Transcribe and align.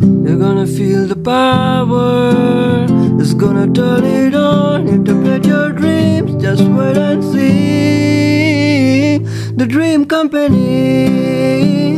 You're 0.00 0.38
gonna 0.38 0.66
feel 0.66 1.06
the 1.06 1.14
power. 1.14 2.86
It's 3.20 3.34
gonna 3.34 3.70
turn 3.70 4.02
it 4.02 4.34
on. 4.34 4.88
Interpret 4.88 5.44
your 5.44 5.72
dreams. 5.72 6.42
Just 6.42 6.62
wait 6.62 6.96
and 6.96 7.22
see. 7.22 9.18
The 9.56 9.66
Dream 9.66 10.06
Company. 10.06 11.96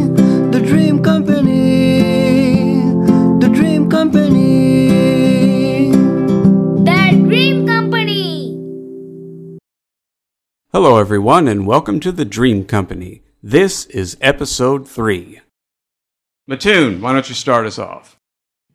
The 0.51 0.61
Dream 0.67 1.01
Company. 1.01 2.03
The 3.39 3.49
Dream 3.49 3.89
Company. 3.89 5.93
The 6.83 7.23
Dream 7.25 7.67
Company. 7.69 8.59
Hello, 10.73 10.99
everyone, 10.99 11.47
and 11.47 11.69
welcome 11.69 12.01
to 12.01 12.11
the 12.11 12.25
Dream 12.25 12.65
Company. 12.65 13.23
This 13.45 13.87
is 13.87 14.17
episode 14.21 14.89
three. 14.89 15.42
Midhun, 16.51 17.01
why 17.01 17.13
don't 17.13 17.29
you 17.29 17.37
start 17.37 17.67
us 17.67 17.79
off? 17.79 18.19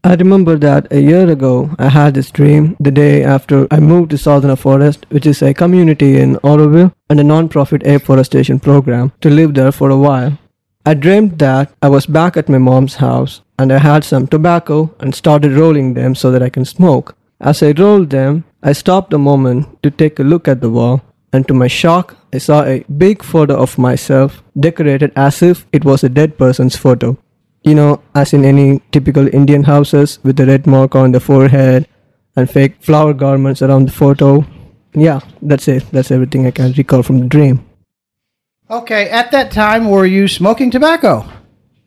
I 0.01 0.15
remember 0.15 0.57
that 0.57 0.87
a 0.89 1.01
year 1.01 1.29
ago 1.29 1.69
I 1.77 1.89
had 1.89 2.13
this 2.13 2.31
dream 2.31 2.77
the 2.79 2.91
day 2.91 3.25
after 3.25 3.67
I 3.69 3.81
moved 3.81 4.11
to 4.11 4.17
Sadhana 4.17 4.55
Forest, 4.55 5.05
which 5.09 5.25
is 5.25 5.41
a 5.41 5.53
community 5.53 6.17
in 6.17 6.37
Auroville 6.37 6.93
and 7.09 7.19
a 7.19 7.25
non-profit 7.25 7.85
afforestation 7.85 8.61
program, 8.61 9.11
to 9.19 9.29
live 9.29 9.53
there 9.53 9.73
for 9.73 9.89
a 9.89 9.97
while. 9.97 10.37
I 10.85 10.93
dreamed 10.93 11.39
that 11.39 11.73
I 11.81 11.89
was 11.89 12.05
back 12.05 12.37
at 12.37 12.47
my 12.47 12.57
mom's 12.57 12.95
house 12.95 13.41
and 13.59 13.73
I 13.73 13.79
had 13.79 14.05
some 14.05 14.27
tobacco 14.27 14.95
and 15.01 15.13
started 15.13 15.51
rolling 15.51 15.93
them 15.93 16.15
so 16.15 16.31
that 16.31 16.41
I 16.41 16.49
can 16.49 16.63
smoke. 16.63 17.17
As 17.41 17.61
I 17.61 17.71
rolled 17.71 18.11
them, 18.11 18.45
I 18.63 18.71
stopped 18.71 19.11
a 19.11 19.17
moment 19.17 19.83
to 19.83 19.91
take 19.91 20.19
a 20.19 20.23
look 20.23 20.47
at 20.47 20.61
the 20.61 20.69
wall, 20.69 21.01
and 21.33 21.45
to 21.49 21.53
my 21.53 21.67
shock, 21.67 22.15
I 22.31 22.37
saw 22.37 22.63
a 22.63 22.85
big 22.97 23.23
photo 23.23 23.57
of 23.57 23.77
myself 23.77 24.41
decorated 24.57 25.11
as 25.17 25.41
if 25.41 25.67
it 25.73 25.83
was 25.83 26.05
a 26.05 26.09
dead 26.09 26.37
person's 26.37 26.77
photo 26.77 27.17
you 27.67 27.75
know, 27.75 28.01
as 28.15 28.33
in 28.33 28.45
any 28.45 28.81
typical 28.91 29.27
Indian 29.33 29.63
houses 29.63 30.19
with 30.23 30.37
the 30.37 30.45
red 30.45 30.65
mark 30.65 30.95
on 30.95 31.11
the 31.11 31.19
forehead 31.19 31.87
and 32.35 32.49
fake 32.49 32.75
flower 32.81 33.13
garments 33.13 33.61
around 33.61 33.87
the 33.87 33.91
photo. 33.91 34.45
Yeah, 34.93 35.19
that's 35.41 35.67
it. 35.67 35.83
That's 35.91 36.11
everything 36.11 36.47
I 36.47 36.51
can 36.51 36.71
recall 36.73 37.03
from 37.03 37.19
the 37.19 37.25
dream. 37.25 37.65
Okay, 38.69 39.09
at 39.09 39.31
that 39.31 39.51
time, 39.51 39.89
were 39.89 40.05
you 40.05 40.27
smoking 40.27 40.71
tobacco? 40.71 41.25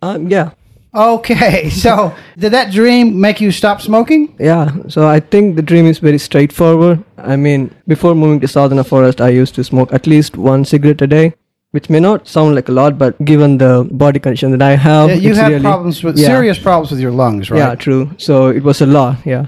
Um, 0.02 0.28
yeah, 0.28 0.50
Okay, 0.94 1.70
so 1.84 2.12
did 2.36 2.52
that 2.52 2.72
dream 2.72 3.20
make 3.20 3.40
you 3.40 3.52
stop 3.52 3.80
smoking? 3.80 4.34
yeah. 4.38 4.72
So 4.88 5.06
I 5.06 5.20
think 5.20 5.56
the 5.56 5.62
dream 5.62 5.86
is 5.86 5.98
very 5.98 6.18
straightforward. 6.18 7.04
I 7.16 7.36
mean, 7.36 7.70
before 7.86 8.14
moving 8.14 8.40
to 8.40 8.48
Sadhana 8.48 8.82
Forest, 8.84 9.20
I 9.20 9.28
used 9.28 9.54
to 9.54 9.64
smoke 9.64 9.92
at 9.92 10.06
least 10.06 10.36
one 10.36 10.64
cigarette 10.64 11.02
a 11.02 11.06
day, 11.06 11.34
which 11.72 11.88
may 11.88 12.00
not 12.00 12.26
sound 12.26 12.54
like 12.54 12.68
a 12.68 12.72
lot, 12.72 12.98
but 12.98 13.22
given 13.24 13.58
the 13.58 13.86
body 13.92 14.18
condition 14.18 14.50
that 14.50 14.62
I 14.62 14.74
have, 14.76 15.08
Yeah, 15.10 15.14
you 15.16 15.30
it's 15.30 15.38
had 15.38 15.48
really- 15.52 15.62
problems 15.62 16.02
with 16.02 16.18
yeah. 16.18 16.26
serious 16.26 16.58
problems 16.58 16.90
with 16.90 17.00
your 17.00 17.12
lungs, 17.12 17.50
right? 17.50 17.58
Yeah, 17.58 17.74
true. 17.74 18.10
So 18.18 18.48
it 18.48 18.62
was 18.62 18.80
a 18.80 18.86
lot, 18.86 19.16
yeah. 19.24 19.46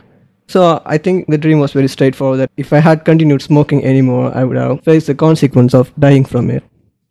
So 0.48 0.82
I 0.84 0.98
think 0.98 1.26
the 1.28 1.38
dream 1.38 1.58
was 1.60 1.72
very 1.72 1.88
straightforward 1.88 2.38
that 2.40 2.50
if 2.56 2.72
I 2.72 2.78
had 2.78 3.04
continued 3.04 3.42
smoking 3.42 3.84
anymore, 3.84 4.30
I 4.36 4.44
would 4.44 4.56
have 4.56 4.82
faced 4.84 5.06
the 5.06 5.14
consequence 5.14 5.74
of 5.74 5.92
dying 5.98 6.24
from 6.24 6.50
it. 6.50 6.62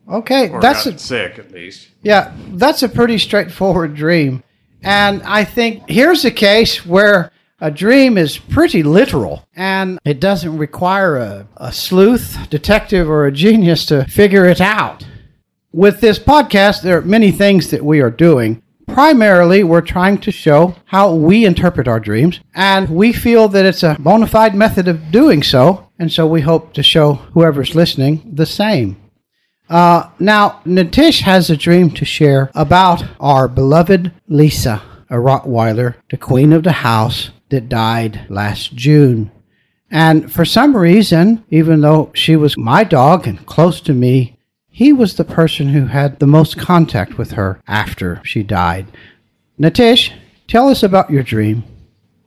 Okay, 0.10 0.50
Or 0.50 0.60
that's 0.62 0.84
gotten 0.86 0.96
a, 0.96 1.00
sick, 1.00 1.40
at 1.40 1.52
least. 1.52 1.90
yeah, 2.04 2.32
that's 2.54 2.84
a 2.84 2.90
pretty 2.90 3.18
straightforward 3.18 3.96
dream. 3.96 4.44
And 4.84 5.22
I 5.24 5.44
think 5.44 5.84
here's 5.90 6.26
a 6.26 6.32
case 6.32 6.86
where 6.86 7.32
a 7.62 7.70
dream 7.70 8.18
is 8.18 8.40
pretty 8.40 8.82
literal 8.82 9.48
and 9.56 10.00
it 10.04 10.20
doesn't 10.20 10.58
require 10.58 11.18
a, 11.18 11.48
a 11.58 11.72
sleuth, 11.72 12.50
detective, 12.50 13.08
or 13.08 13.26
a 13.26 13.32
genius 13.32 13.86
to 13.86 14.04
figure 14.06 14.46
it 14.46 14.60
out. 14.60 15.06
With 15.72 16.02
this 16.02 16.18
podcast, 16.18 16.82
there 16.82 16.98
are 16.98 17.04
many 17.04 17.32
things 17.32 17.70
that 17.70 17.86
we 17.86 18.02
are 18.02 18.10
doing. 18.10 18.64
Primarily, 18.88 19.64
we're 19.64 19.82
trying 19.82 20.18
to 20.22 20.32
show 20.32 20.76
how 20.86 21.14
we 21.14 21.46
interpret 21.46 21.88
our 21.88 22.00
dreams, 22.00 22.42
and 22.56 22.90
we 22.90 23.14
feel 23.14 23.48
that 23.50 23.66
it's 23.66 23.84
a 23.84 23.96
bona 23.98 24.28
fide 24.28 24.56
method 24.56 24.90
of 24.90 25.12
doing 25.12 25.44
so, 25.44 25.88
and 25.98 26.12
so 26.12 26.28
we 26.28 26.42
hope 26.42 26.74
to 26.74 26.84
show 26.84 27.14
whoever's 27.14 27.76
listening 27.76 28.30
the 28.34 28.46
same. 28.46 28.98
Uh, 29.70 30.10
now, 30.20 30.60
Nithish 30.66 31.22
has 31.22 31.50
a 31.50 31.56
dream 31.56 31.92
to 31.92 32.04
share 32.04 32.52
about 32.54 33.06
our 33.22 33.48
beloved 33.48 34.12
Lisa, 34.28 34.82
a 35.10 35.16
Rottweiler, 35.16 35.96
the 36.10 36.18
queen 36.18 36.52
of 36.52 36.64
the 36.64 36.74
house 36.74 37.30
that 37.52 37.70
died 37.70 38.26
last 38.30 38.74
June. 38.76 39.32
And 39.92 40.32
for 40.32 40.46
some 40.46 40.76
reason, 40.76 41.44
even 41.50 41.82
though 41.82 42.12
she 42.14 42.36
was 42.36 42.58
my 42.58 42.84
dog 42.84 43.28
and 43.28 43.46
close 43.46 43.82
to 43.82 43.94
me, 43.94 44.38
he 44.70 44.94
was 44.94 45.16
the 45.16 45.26
person 45.26 45.70
who 45.70 45.86
had 45.86 46.20
the 46.20 46.28
most 46.28 46.58
contact 46.58 47.18
with 47.18 47.32
her 47.32 47.62
after 47.68 48.22
she 48.24 48.42
died. 48.42 48.88
Nithish, 49.60 50.14
tell 50.48 50.70
us 50.70 50.82
about 50.82 51.12
your 51.12 51.24
dream. 51.24 51.64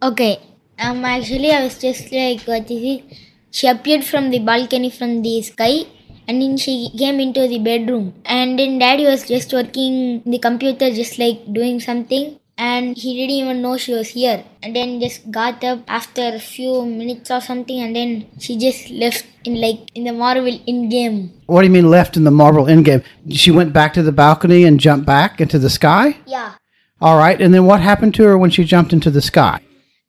Okay. 0.03 0.39
Um. 0.79 1.05
Actually, 1.05 1.53
I 1.53 1.65
was 1.65 1.79
just 1.79 2.13
like, 2.13 2.43
what 2.43 2.71
is 2.71 2.83
it? 2.83 3.19
She 3.51 3.67
appeared 3.67 4.05
from 4.05 4.31
the 4.31 4.41
balcony 4.41 4.91
from 4.91 5.23
the 5.23 5.41
sky, 5.41 5.87
and 6.29 6.43
then 6.43 6.57
she 6.59 6.91
came 6.99 7.19
into 7.19 7.49
the 7.49 7.61
bedroom. 7.61 8.13
And 8.27 8.59
then 8.59 8.79
Daddy 8.79 9.07
was 9.07 9.27
just 9.27 9.53
working 9.53 10.23
the 10.27 10.39
computer, 10.39 10.91
just 10.91 11.19
like 11.19 11.51
doing 11.53 11.81
something. 11.81 12.39
And 12.57 12.97
he 12.97 13.17
didn't 13.17 13.35
even 13.35 13.63
know 13.63 13.77
she 13.77 13.93
was 13.93 14.09
here. 14.09 14.45
And 14.63 14.77
then 14.77 15.01
just 15.01 15.29
got 15.31 15.65
up 15.65 15.81
after 15.89 16.23
a 16.23 16.39
few 16.39 16.87
minutes 16.87 17.31
or 17.31 17.41
something, 17.41 17.81
and 17.81 17.97
then 17.97 18.27
she 18.39 18.57
just 18.57 18.91
left 18.91 19.27
in 19.45 19.61
like 19.61 19.91
in 19.95 20.05
the 20.05 20.13
Marvel 20.13 20.59
Endgame. 20.69 21.31
What 21.47 21.63
do 21.63 21.67
you 21.67 21.73
mean 21.73 21.91
left 21.91 22.17
in 22.17 22.25
the 22.25 22.31
Marvel 22.31 22.67
Endgame? 22.67 23.05
She 23.31 23.51
went 23.51 23.73
back 23.73 23.93
to 23.95 24.03
the 24.03 24.13
balcony 24.13 24.65
and 24.65 24.79
jumped 24.79 25.05
back 25.05 25.41
into 25.41 25.59
the 25.59 25.71
sky? 25.71 26.17
Yeah. 26.27 26.55
All 27.01 27.19
right, 27.19 27.41
and 27.41 27.53
then 27.53 27.67
what 27.67 27.81
happened 27.81 28.15
to 28.15 28.25
her 28.25 28.39
when 28.39 28.51
she 28.51 28.65
jumped 28.65 28.93
into 28.93 29.11
the 29.11 29.21
sky? 29.21 29.61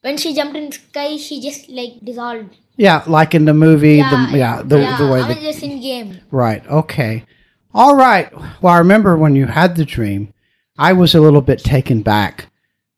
When 0.02 0.18
she 0.18 0.36
jumped 0.36 0.56
in 0.56 0.70
the 0.70 0.76
sky, 0.76 1.18
she 1.18 1.42
just 1.42 1.68
like 1.68 2.00
dissolved. 2.04 2.56
Yeah, 2.78 3.04
like 3.08 3.34
in 3.34 3.46
the 3.46 3.56
movie, 3.56 3.98
the, 3.98 4.30
yeah, 4.34 4.62
the, 4.64 4.80
yeah, 4.80 4.98
the 4.98 5.08
way 5.08 5.22
I 5.22 5.28
was 5.28 5.38
the, 5.38 5.42
just 5.42 5.64
in 5.64 5.82
game. 5.82 6.20
Right. 6.30 6.66
Okay. 6.68 7.26
All 7.74 7.96
right. 7.96 8.32
Well, 8.62 8.74
I 8.74 8.78
remember 8.78 9.18
when 9.18 9.36
you 9.36 9.48
had 9.48 9.76
the 9.76 9.84
dream, 9.84 10.34
I 10.78 10.92
was 10.92 11.16
a 11.16 11.22
little 11.22 11.42
bit 11.42 11.60
taken 11.60 12.02
back. 12.02 12.52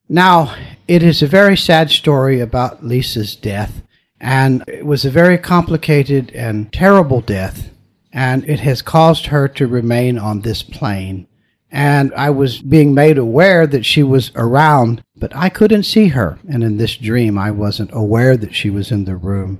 Now, 0.09 0.55
it 0.87 1.03
is 1.03 1.21
a 1.21 1.27
very 1.27 1.55
sad 1.55 1.91
story 1.91 2.39
about 2.39 2.83
Lisa's 2.83 3.35
death, 3.35 3.83
and 4.19 4.63
it 4.67 4.83
was 4.83 5.05
a 5.05 5.11
very 5.11 5.37
complicated 5.37 6.31
and 6.31 6.73
terrible 6.73 7.21
death, 7.21 7.69
and 8.11 8.43
it 8.49 8.61
has 8.61 8.81
caused 8.81 9.27
her 9.27 9.47
to 9.49 9.67
remain 9.67 10.17
on 10.17 10.41
this 10.41 10.63
plane. 10.63 11.27
And 11.69 12.11
I 12.15 12.31
was 12.31 12.61
being 12.61 12.95
made 12.95 13.19
aware 13.19 13.67
that 13.67 13.85
she 13.85 14.01
was 14.01 14.31
around, 14.35 15.03
but 15.15 15.35
I 15.35 15.49
couldn't 15.49 15.83
see 15.83 16.07
her. 16.07 16.39
And 16.49 16.63
in 16.63 16.77
this 16.77 16.95
dream, 16.95 17.37
I 17.37 17.51
wasn't 17.51 17.91
aware 17.93 18.37
that 18.37 18.55
she 18.55 18.71
was 18.71 18.91
in 18.91 19.05
the 19.05 19.17
room. 19.17 19.59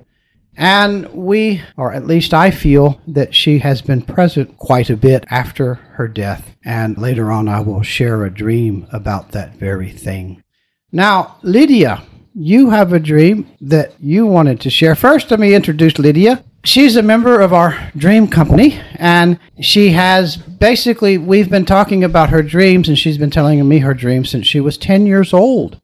And 0.58 1.08
we, 1.14 1.62
or 1.76 1.92
at 1.92 2.08
least 2.08 2.34
I 2.34 2.50
feel, 2.50 3.00
that 3.06 3.32
she 3.32 3.60
has 3.60 3.80
been 3.80 4.02
present 4.02 4.58
quite 4.58 4.90
a 4.90 4.96
bit 4.96 5.24
after 5.30 5.74
her 5.74 6.08
death. 6.08 6.56
And 6.64 6.98
later 6.98 7.30
on, 7.30 7.48
I 7.48 7.60
will 7.60 7.82
share 7.82 8.24
a 8.24 8.34
dream 8.34 8.88
about 8.92 9.30
that 9.30 9.54
very 9.54 9.92
thing. 9.92 10.42
Now, 10.90 11.36
Lidya, 11.44 12.02
you 12.34 12.70
have 12.70 12.92
a 12.92 12.98
dream 12.98 13.48
that 13.60 13.94
you 14.00 14.26
wanted 14.26 14.60
to 14.62 14.70
share. 14.70 14.96
First, 14.96 15.30
let 15.30 15.38
me 15.38 15.54
introduce 15.54 15.92
Lidya. 15.92 16.42
She's 16.64 16.96
a 16.96 17.02
member 17.02 17.40
of 17.40 17.52
our 17.52 17.92
dream 17.96 18.26
company, 18.26 18.80
and 18.96 19.38
she 19.60 19.90
has 19.90 20.36
basically, 20.36 21.18
we've 21.18 21.48
been 21.48 21.66
talking 21.66 22.02
about 22.02 22.30
her 22.30 22.42
dreams, 22.42 22.88
and 22.88 22.98
she's 22.98 23.16
been 23.16 23.30
telling 23.30 23.66
me 23.66 23.78
her 23.78 23.94
dreams 23.94 24.30
since 24.30 24.46
she 24.48 24.58
was 24.58 24.76
10 24.76 25.06
years 25.06 25.32
old. 25.32 25.80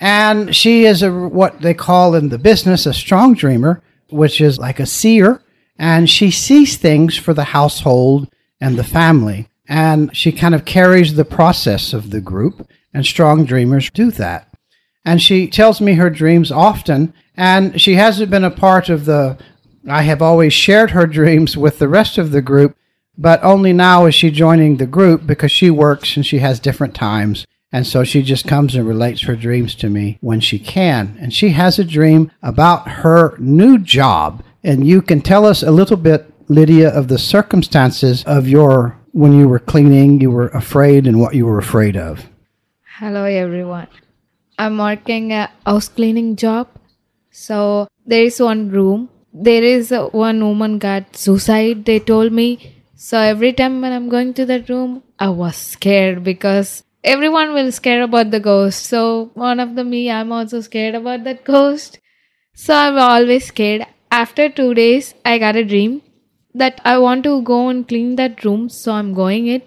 And 0.00 0.56
she 0.56 0.86
is 0.86 1.02
a 1.02 1.12
what 1.12 1.60
they 1.60 1.74
call 1.74 2.14
in 2.14 2.30
the 2.30 2.38
business 2.38 2.86
a 2.86 2.94
strong 2.94 3.34
dreamer, 3.34 3.82
which 4.10 4.40
is 4.40 4.58
like 4.58 4.80
a 4.80 4.86
seer, 4.86 5.42
and 5.78 6.08
she 6.08 6.30
sees 6.30 6.76
things 6.76 7.16
for 7.16 7.34
the 7.34 7.44
household 7.44 8.28
and 8.60 8.76
the 8.76 8.84
family. 8.84 9.48
And 9.68 10.16
she 10.16 10.32
kind 10.32 10.54
of 10.54 10.64
carries 10.64 11.14
the 11.14 11.24
process 11.24 11.92
of 11.92 12.10
the 12.10 12.20
group, 12.20 12.68
and 12.92 13.04
strong 13.04 13.44
dreamers 13.44 13.90
do 13.90 14.10
that. 14.12 14.48
And 15.04 15.22
she 15.22 15.46
tells 15.46 15.80
me 15.80 15.94
her 15.94 16.10
dreams 16.10 16.50
often, 16.50 17.12
and 17.36 17.80
she 17.80 17.94
hasn't 17.94 18.30
been 18.30 18.44
a 18.44 18.50
part 18.50 18.88
of 18.88 19.04
the 19.04 19.38
I 19.88 20.02
have 20.02 20.20
always 20.20 20.52
shared 20.52 20.90
her 20.90 21.06
dreams 21.06 21.56
with 21.56 21.78
the 21.78 21.88
rest 21.88 22.18
of 22.18 22.30
the 22.30 22.42
group, 22.42 22.76
but 23.16 23.42
only 23.42 23.72
now 23.72 24.06
is 24.06 24.14
she 24.14 24.30
joining 24.30 24.76
the 24.76 24.86
group 24.86 25.26
because 25.26 25.50
she 25.50 25.70
works 25.70 26.16
and 26.16 26.26
she 26.26 26.38
has 26.38 26.60
different 26.60 26.94
times. 26.94 27.46
And 27.70 27.86
so 27.86 28.02
she 28.02 28.22
just 28.22 28.46
comes 28.46 28.74
and 28.74 28.88
relates 28.88 29.22
her 29.22 29.36
dreams 29.36 29.74
to 29.76 29.90
me 29.90 30.18
when 30.20 30.40
she 30.40 30.58
can. 30.58 31.16
And 31.20 31.34
she 31.34 31.50
has 31.50 31.78
a 31.78 31.84
dream 31.84 32.32
about 32.42 32.88
her 32.88 33.36
new 33.38 33.78
job. 33.78 34.42
And 34.64 34.86
you 34.86 35.02
can 35.02 35.20
tell 35.20 35.44
us 35.44 35.62
a 35.62 35.70
little 35.70 35.98
bit, 35.98 36.32
Lidya, 36.48 36.90
of 36.90 37.08
the 37.08 37.18
circumstances 37.18 38.24
of 38.24 38.48
your, 38.48 38.98
when 39.12 39.32
you 39.32 39.48
were 39.48 39.58
cleaning, 39.58 40.20
you 40.20 40.30
were 40.30 40.48
afraid 40.48 41.06
and 41.06 41.20
what 41.20 41.34
you 41.34 41.44
were 41.44 41.58
afraid 41.58 41.96
of. 41.96 42.26
Hello 42.98 43.24
everyone. 43.24 43.88
I'm 44.58 44.78
working 44.78 45.32
a 45.32 45.50
house 45.64 45.88
cleaning 45.88 46.36
job. 46.36 46.68
So 47.30 47.86
there 48.06 48.24
is 48.24 48.40
one 48.40 48.70
room. 48.70 49.10
There 49.32 49.62
is 49.62 49.92
one 50.12 50.40
woman 50.42 50.78
got 50.78 51.14
suicide. 51.14 51.84
They 51.84 52.00
told 52.00 52.32
me. 52.32 52.74
So 52.96 53.18
every 53.20 53.52
time 53.52 53.82
when 53.82 53.92
I'm 53.92 54.08
going 54.08 54.34
to 54.34 54.46
that 54.46 54.68
room, 54.68 55.04
I 55.18 55.28
was 55.28 55.54
scared 55.54 56.24
because 56.24 56.82
everyone 57.12 57.54
will 57.54 57.70
scare 57.72 58.02
about 58.02 58.30
the 58.30 58.40
ghost. 58.40 58.84
So 58.86 59.30
one 59.34 59.60
of 59.60 59.74
the 59.76 59.84
me, 59.84 60.10
I'm 60.10 60.30
also 60.30 60.60
scared 60.60 60.94
about 60.94 61.24
that 61.24 61.44
ghost. 61.44 61.98
So 62.54 62.74
I'm 62.74 62.98
always 62.98 63.46
scared. 63.46 63.86
After 64.10 64.48
two 64.50 64.74
days, 64.74 65.14
I 65.24 65.38
got 65.38 65.56
a 65.56 65.64
dream 65.64 66.02
that 66.54 66.80
I 66.84 66.98
want 66.98 67.24
to 67.24 67.40
go 67.42 67.68
and 67.68 67.88
clean 67.88 68.16
that 68.16 68.44
room. 68.44 68.68
So 68.68 68.92
I'm 68.92 69.14
going 69.14 69.46
it. 69.46 69.66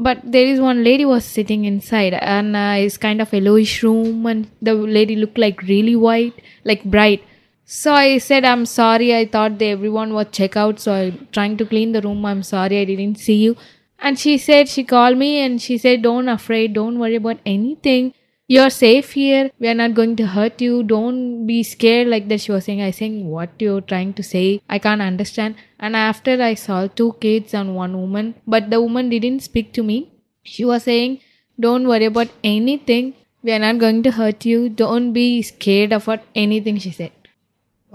But 0.00 0.20
there 0.24 0.46
is 0.46 0.60
one 0.60 0.82
lady 0.82 1.04
was 1.04 1.24
sitting 1.24 1.64
inside 1.64 2.14
and 2.14 2.56
uh, 2.56 2.76
it's 2.78 2.96
kind 2.96 3.20
of 3.20 3.32
yellowish 3.34 3.82
room 3.82 4.24
and 4.26 4.50
the 4.62 4.74
lady 4.74 5.14
looked 5.14 5.36
like 5.36 5.62
really 5.62 5.94
white, 5.94 6.40
like 6.64 6.84
bright. 6.84 7.22
So 7.66 7.92
I 7.92 8.18
said, 8.18 8.44
I'm 8.44 8.64
sorry. 8.66 9.14
I 9.14 9.26
thought 9.26 9.62
everyone 9.62 10.14
was 10.14 10.28
check 10.32 10.56
out. 10.56 10.80
So 10.80 10.92
I'm 10.92 11.28
trying 11.32 11.56
to 11.58 11.66
clean 11.66 11.92
the 11.92 12.00
room. 12.00 12.24
I'm 12.24 12.42
sorry. 12.42 12.80
I 12.80 12.84
didn't 12.84 13.18
see 13.18 13.36
you. 13.36 13.56
And 14.02 14.18
she 14.18 14.38
said, 14.38 14.68
she 14.68 14.84
called 14.84 15.18
me 15.18 15.40
and 15.40 15.60
she 15.60 15.76
said, 15.78 16.02
don't 16.02 16.28
afraid. 16.28 16.72
Don't 16.72 16.98
worry 16.98 17.16
about 17.16 17.38
anything. 17.44 18.14
You're 18.48 18.70
safe 18.70 19.12
here. 19.12 19.50
We 19.60 19.68
are 19.68 19.74
not 19.74 19.94
going 19.94 20.16
to 20.16 20.26
hurt 20.26 20.60
you. 20.60 20.82
Don't 20.82 21.46
be 21.46 21.62
scared 21.62 22.08
like 22.08 22.28
that. 22.28 22.40
She 22.40 22.50
was 22.50 22.64
saying, 22.64 22.82
I 22.82 22.90
saying 22.90 23.28
what 23.28 23.50
you're 23.60 23.80
trying 23.80 24.14
to 24.14 24.22
say. 24.24 24.60
I 24.68 24.80
can't 24.80 25.02
understand. 25.02 25.54
And 25.78 25.94
after 25.94 26.42
I 26.42 26.54
saw 26.54 26.88
two 26.88 27.12
kids 27.20 27.54
and 27.54 27.76
one 27.76 27.96
woman, 27.96 28.34
but 28.46 28.70
the 28.70 28.80
woman 28.80 29.08
didn't 29.08 29.40
speak 29.40 29.72
to 29.74 29.84
me. 29.84 30.12
She 30.42 30.64
was 30.64 30.82
saying, 30.82 31.20
don't 31.60 31.86
worry 31.86 32.06
about 32.06 32.28
anything. 32.42 33.14
We 33.42 33.52
are 33.52 33.58
not 33.58 33.78
going 33.78 34.02
to 34.02 34.10
hurt 34.10 34.44
you. 34.44 34.68
Don't 34.68 35.12
be 35.12 35.42
scared 35.42 35.92
about 35.92 36.20
anything, 36.34 36.78
she 36.78 36.90
said. 36.90 37.12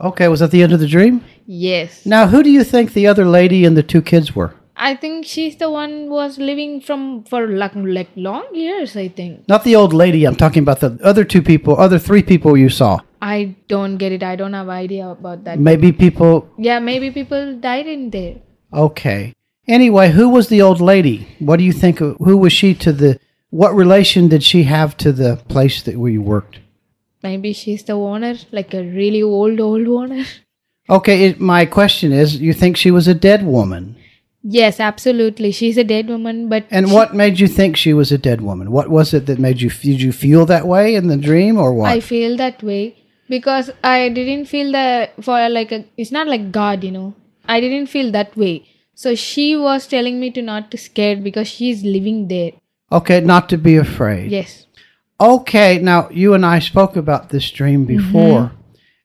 Okay, 0.01 0.27
was 0.27 0.39
that 0.39 0.51
the 0.51 0.63
end 0.63 0.71
of 0.71 0.79
the 0.79 0.87
dream? 0.87 1.23
Yes. 1.45 2.05
Now, 2.05 2.27
who 2.27 2.43
do 2.43 2.49
you 2.49 2.63
think 2.63 2.93
the 2.93 3.07
other 3.07 3.25
lady 3.25 3.65
and 3.65 3.75
the 3.75 3.83
two 3.83 4.01
kids 4.01 4.35
were? 4.35 4.55
I 4.77 4.95
think 4.95 5.25
she's 5.25 5.55
the 5.55 5.69
one 5.69 6.05
who 6.05 6.09
was 6.09 6.37
living 6.37 6.81
from 6.81 7.23
for 7.23 7.47
like, 7.47 7.73
like 7.75 8.09
long 8.15 8.43
years, 8.53 8.95
I 8.97 9.07
think. 9.07 9.47
Not 9.47 9.63
the 9.63 9.75
old 9.75 9.93
lady. 9.93 10.25
I'm 10.25 10.35
talking 10.35 10.63
about 10.63 10.81
the 10.81 10.99
other 11.01 11.23
two 11.23 11.41
people, 11.41 11.77
other 11.79 11.97
three 11.97 12.21
people 12.21 12.57
you 12.57 12.69
saw. 12.69 12.99
I 13.21 13.55
don't 13.67 13.97
get 13.97 14.11
it. 14.11 14.21
I 14.21 14.35
don't 14.35 14.53
have 14.53 14.69
idea 14.69 15.09
about 15.09 15.45
that. 15.45 15.59
Maybe 15.59 15.91
people. 15.91 16.49
Yeah, 16.57 16.79
maybe 16.79 17.09
people 17.11 17.57
died 17.57 17.87
in 17.87 18.09
there. 18.09 18.35
Okay. 18.73 19.33
Anyway, 19.67 20.11
who 20.11 20.29
was 20.29 20.49
the 20.49 20.61
old 20.61 20.81
lady? 20.81 21.27
What 21.39 21.57
do 21.57 21.63
you 21.63 21.71
think? 21.71 21.99
Who 21.99 22.37
was 22.37 22.53
she 22.53 22.73
to 22.75 22.91
the? 22.91 23.19
What 23.49 23.73
relation 23.73 24.27
did 24.27 24.43
she 24.43 24.63
have 24.63 24.97
to 24.97 25.13
the 25.13 25.37
place 25.47 25.81
that 25.83 25.97
we 25.97 26.17
worked? 26.17 26.59
Maybe 27.23 27.53
she's 27.53 27.83
the 27.83 27.93
owner, 27.93 28.35
like 28.51 28.73
a 28.73 28.83
really 28.83 29.23
old, 29.23 29.59
old 29.59 29.87
owner. 29.87 30.25
Okay, 30.87 31.29
it, 31.29 31.39
my 31.39 31.65
question 31.65 32.11
is: 32.11 32.39
You 32.39 32.53
think 32.53 32.77
she 32.77 32.91
was 32.91 33.07
a 33.07 33.15
dead 33.15 33.43
woman? 33.43 33.95
Yes, 34.47 34.79
absolutely. 34.79 35.51
She's 35.51 35.75
a 35.75 35.83
dead 35.83 36.07
woman, 36.07 36.49
but 36.49 36.65
And 36.69 36.91
what 36.91 37.15
made 37.15 37.39
you 37.39 37.47
think 37.47 37.75
she 37.75 37.95
was 37.95 38.11
a 38.11 38.17
dead 38.19 38.41
woman? 38.41 38.71
What 38.71 38.89
was 38.89 39.11
it 39.11 39.25
that 39.25 39.39
made 39.39 39.59
you? 39.59 39.71
Did 39.71 40.01
you 40.01 40.11
feel 40.11 40.45
that 40.45 40.67
way 40.67 40.93
in 40.93 41.07
the 41.07 41.17
dream, 41.17 41.57
or 41.57 41.73
what? 41.73 41.89
I 41.91 41.99
feel 41.99 42.37
that 42.37 42.61
way 42.61 42.95
because 43.27 43.71
I 43.83 44.09
didn't 44.09 44.45
feel 44.45 44.71
that 44.73 45.15
for 45.23 45.49
like 45.49 45.71
a. 45.71 45.85
It's 45.97 46.11
not 46.11 46.27
like 46.27 46.51
God, 46.51 46.83
you 46.83 46.91
know. 46.91 47.15
I 47.47 47.59
didn't 47.59 47.87
feel 47.87 48.11
that 48.11 48.37
way. 48.37 48.67
So 48.93 49.15
she 49.15 49.55
was 49.55 49.87
telling 49.87 50.19
me 50.19 50.29
to 50.31 50.43
not 50.43 50.69
to 50.71 50.77
scared 50.77 51.23
because 51.23 51.47
she's 51.47 51.83
living 51.83 52.27
there. 52.27 52.51
okay, 52.91 53.19
not 53.21 53.49
to 53.49 53.57
be 53.57 53.75
afraid. 53.77 54.31
Yes. 54.31 54.67
Okay, 55.19 55.79
now 55.79 56.07
you 56.09 56.35
and 56.35 56.45
I 56.45 56.59
spoke 56.59 56.95
about 56.95 57.29
this 57.29 57.49
dream 57.49 57.87
mm-hmm. 57.87 57.97
before, 57.97 58.51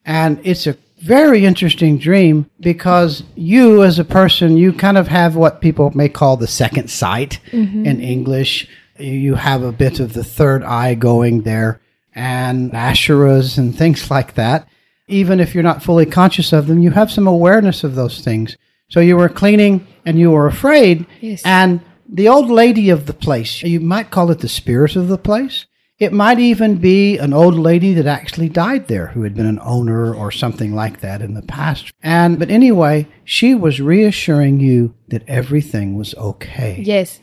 and 0.05 0.39
it's 0.45 0.67
a 0.67 0.77
very 1.01 1.45
interesting 1.47 1.99
dream 1.99 2.49
because 2.61 3.23
you, 3.35 3.83
as 3.83 3.99
a 3.99 4.05
person, 4.05 4.57
you 4.57 4.73
kind 4.73 4.99
of 4.99 5.09
have 5.09 5.35
what 5.35 5.61
people 5.61 5.91
may 5.95 6.09
call 6.09 6.37
the 6.37 6.47
second 6.47 6.91
sight 6.91 7.41
mm-hmm. 7.51 7.87
in 7.87 8.01
English. 8.01 8.69
You 8.99 9.35
have 9.35 9.63
a 9.63 9.73
bit 9.73 9.99
of 9.99 10.13
the 10.13 10.25
third 10.25 10.63
eye 10.63 10.95
going 10.95 11.43
there, 11.43 11.81
and 12.15 12.73
asheras 12.73 13.57
and 13.57 13.77
things 13.77 14.11
like 14.11 14.35
that. 14.35 14.69
Even 15.09 15.41
if 15.41 15.55
you're 15.55 15.63
not 15.65 15.83
fully 15.83 16.07
conscious 16.07 16.53
of 16.53 16.67
them, 16.67 16.79
you 16.79 16.91
have 16.91 17.11
some 17.11 17.27
awareness 17.27 17.83
of 17.83 17.95
those 17.95 18.21
things. 18.21 18.57
So 18.89 19.01
you 19.01 19.17
were 19.17 19.29
cleaning 19.29 19.87
and 20.05 20.19
you 20.19 20.31
were 20.31 20.47
afraid, 20.47 21.07
Yes. 21.21 21.43
and 21.45 21.81
the 22.09 22.29
old 22.29 22.51
lady 22.51 22.91
of 22.91 23.07
the 23.07 23.15
place, 23.15 23.63
you 23.63 23.81
might 23.81 24.11
call 24.11 24.31
it 24.31 24.41
the 24.41 24.49
spirit 24.49 24.97
of 24.97 25.09
the 25.09 25.19
place. 25.19 25.67
It 26.01 26.13
might 26.15 26.39
even 26.39 26.77
be 26.79 27.19
an 27.19 27.35
old 27.35 27.55
lady 27.57 27.93
that 27.95 28.07
actually 28.07 28.49
died 28.49 28.89
there 28.89 29.09
who 29.09 29.23
had 29.23 29.35
been 29.35 29.45
an 29.47 29.61
owner 29.63 30.15
or 30.15 30.33
something 30.33 30.75
like 30.75 31.01
that 31.01 31.21
in 31.21 31.35
the 31.35 31.43
past. 31.43 31.93
And, 32.03 32.39
but 32.39 32.51
anyway, 32.51 33.07
she 33.23 33.55
was 33.55 33.81
reassuring 33.83 34.61
you 34.61 34.95
that 35.09 35.23
everything 35.29 35.97
was 35.99 36.15
okay. 36.15 36.81
Yes. 36.83 37.21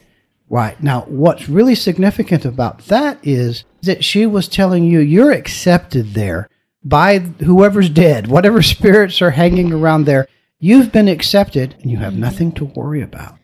Right. 0.47 0.81
Now, 0.81 1.01
what's 1.07 1.50
really 1.50 1.74
significant 1.74 2.45
about 2.45 2.85
that 2.85 3.18
is 3.24 3.63
that 3.81 4.06
she 4.06 4.27
was 4.27 4.47
telling 4.47 4.83
you 4.85 5.00
you're 5.00 5.31
accepted 5.31 6.13
there 6.13 6.47
by 6.83 7.18
whoever's 7.19 7.89
dead, 7.89 8.27
whatever 8.27 8.62
spirits 8.75 9.21
are 9.23 9.31
hanging 9.31 9.73
around 9.73 10.06
there. 10.06 10.27
You've 10.59 10.91
been 10.91 11.07
accepted 11.07 11.75
and 11.81 11.89
you 11.89 11.97
have 11.97 12.15
nothing 12.15 12.51
to 12.53 12.65
worry 12.65 13.01
about. 13.01 13.38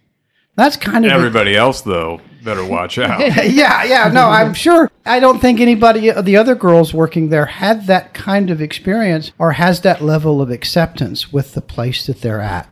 That's 0.55 0.77
kind 0.77 1.03
of 1.05 1.09
the- 1.09 1.15
Everybody 1.17 1.55
else, 1.55 1.81
though, 1.81 2.21
better 2.43 2.65
watch 2.65 2.97
out. 2.97 3.19
yeah, 3.49 3.83
yeah. 3.83 4.09
No, 4.13 4.27
I'm 4.27 4.53
sure. 4.53 4.91
I 5.05 5.19
don't 5.19 5.39
think 5.39 5.59
anybody, 5.59 6.09
of 6.09 6.25
the 6.25 6.37
other 6.37 6.55
girls 6.55 6.93
working 6.93 7.29
there, 7.29 7.45
had 7.45 7.87
that 7.87 8.13
kind 8.13 8.49
of 8.49 8.61
experience 8.61 9.31
or 9.37 9.53
has 9.53 9.81
that 9.81 10.01
level 10.01 10.41
of 10.41 10.49
acceptance 10.49 11.31
with 11.31 11.53
the 11.53 11.61
place 11.61 12.05
that 12.05 12.21
they're 12.21 12.41
at. 12.41 12.69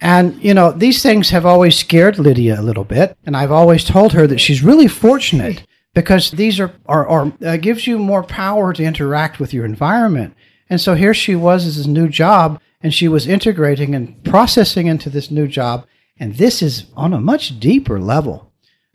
And, 0.00 0.42
you 0.42 0.54
know, 0.54 0.72
these 0.72 1.02
things 1.02 1.30
have 1.30 1.44
always 1.44 1.76
scared 1.76 2.16
Lidya 2.16 2.58
a 2.58 2.62
little 2.62 2.84
bit. 2.84 3.16
And 3.24 3.36
I've 3.36 3.52
always 3.52 3.84
told 3.84 4.14
her 4.14 4.26
that 4.26 4.40
she's 4.40 4.62
really 4.62 4.88
fortunate 4.88 5.66
because 5.94 6.30
these 6.30 6.58
are, 6.58 6.72
are, 6.86 7.06
are 7.06 7.32
uh, 7.44 7.56
gives 7.58 7.86
you 7.86 7.98
more 7.98 8.22
power 8.22 8.72
to 8.72 8.84
interact 8.84 9.38
with 9.38 9.52
your 9.52 9.64
environment. 9.64 10.34
And 10.70 10.80
so 10.80 10.94
here 10.94 11.12
she 11.12 11.34
was 11.34 11.66
as 11.66 11.84
a 11.84 11.90
new 11.90 12.08
job 12.08 12.60
and 12.80 12.94
she 12.94 13.08
was 13.08 13.26
integrating 13.26 13.94
and 13.94 14.22
processing 14.24 14.86
into 14.86 15.10
this 15.10 15.30
new 15.30 15.46
job. 15.46 15.86
And 16.16 16.36
this 16.36 16.62
is 16.62 16.86
on 16.96 17.12
a 17.12 17.20
much 17.20 17.60
deeper 17.60 18.00
level. 18.00 18.49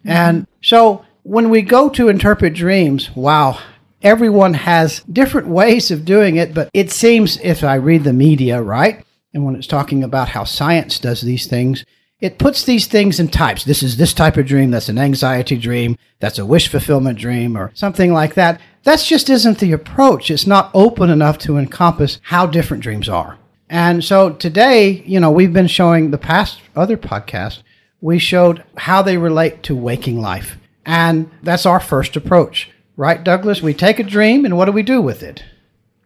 And 0.06 0.48
so 0.62 1.06
when 1.24 1.50
we 1.50 1.62
go 1.62 1.90
to 1.90 2.10
interpret 2.10 2.54
dreams, 2.54 3.10
wow, 3.16 3.60
everyone 4.02 4.54
has 4.54 5.00
different 5.12 5.48
ways 5.48 5.90
of 5.92 6.06
doing 6.06 6.36
it, 6.36 6.54
but 6.54 6.70
it 6.74 6.92
seems 6.92 7.40
if 7.42 7.64
I 7.64 7.76
read 7.76 8.04
the 8.04 8.14
media, 8.14 8.62
right? 8.62 9.04
And 9.34 9.44
when 9.44 9.56
it's 9.56 9.68
talking 9.68 10.04
about 10.04 10.30
how 10.30 10.44
science 10.44 11.00
does 11.00 11.22
these 11.22 11.48
things, 11.48 11.84
it 12.22 12.38
puts 12.38 12.64
these 12.64 12.88
things 12.88 13.20
in 13.20 13.28
types. 13.28 13.66
This 13.66 13.84
is 13.84 13.98
this 13.98 14.14
type 14.14 14.38
of 14.38 14.46
dream, 14.46 14.72
that's 14.72 14.90
an 14.90 14.98
anxiety 14.98 15.58
dream, 15.58 15.98
that's 16.20 16.40
a 16.40 16.46
wish 16.46 16.70
fulfillment 16.70 17.20
dream, 17.20 17.58
or 17.58 17.72
something 17.74 18.14
like 18.14 18.36
that. 18.36 18.62
That 18.84 19.00
just 19.00 19.30
isn't 19.30 19.60
the 19.60 19.74
approach. 19.74 20.32
It's 20.32 20.48
not 20.48 20.72
open 20.74 21.10
enough 21.10 21.38
to 21.40 21.58
encompass 21.58 22.20
how 22.24 22.46
different 22.46 22.84
dreams 22.84 23.10
are. 23.10 23.38
And 23.70 24.04
so 24.04 24.30
today, 24.30 25.04
you 25.06 25.20
know, 25.20 25.32
we've 25.32 25.52
been 25.52 25.68
showing 25.68 26.12
the 26.12 26.18
past 26.18 26.62
other 26.76 26.98
podcasts, 26.98 27.64
we 28.06 28.20
showed 28.20 28.64
how 28.78 29.02
they 29.02 29.18
relate 29.18 29.64
to 29.64 29.76
waking 29.76 30.22
life. 30.22 30.58
And 30.86 31.32
that's 31.42 31.66
our 31.66 31.80
first 31.80 32.16
approach, 32.16 32.70
right, 32.96 33.24
Douglas? 33.24 33.64
We 33.64 33.74
take 33.74 33.98
a 33.98 34.04
dream 34.04 34.46
and 34.46 34.56
what 34.56 34.66
do 34.66 34.72
we 34.72 34.84
do 34.84 35.02
with 35.02 35.24
it? 35.24 35.44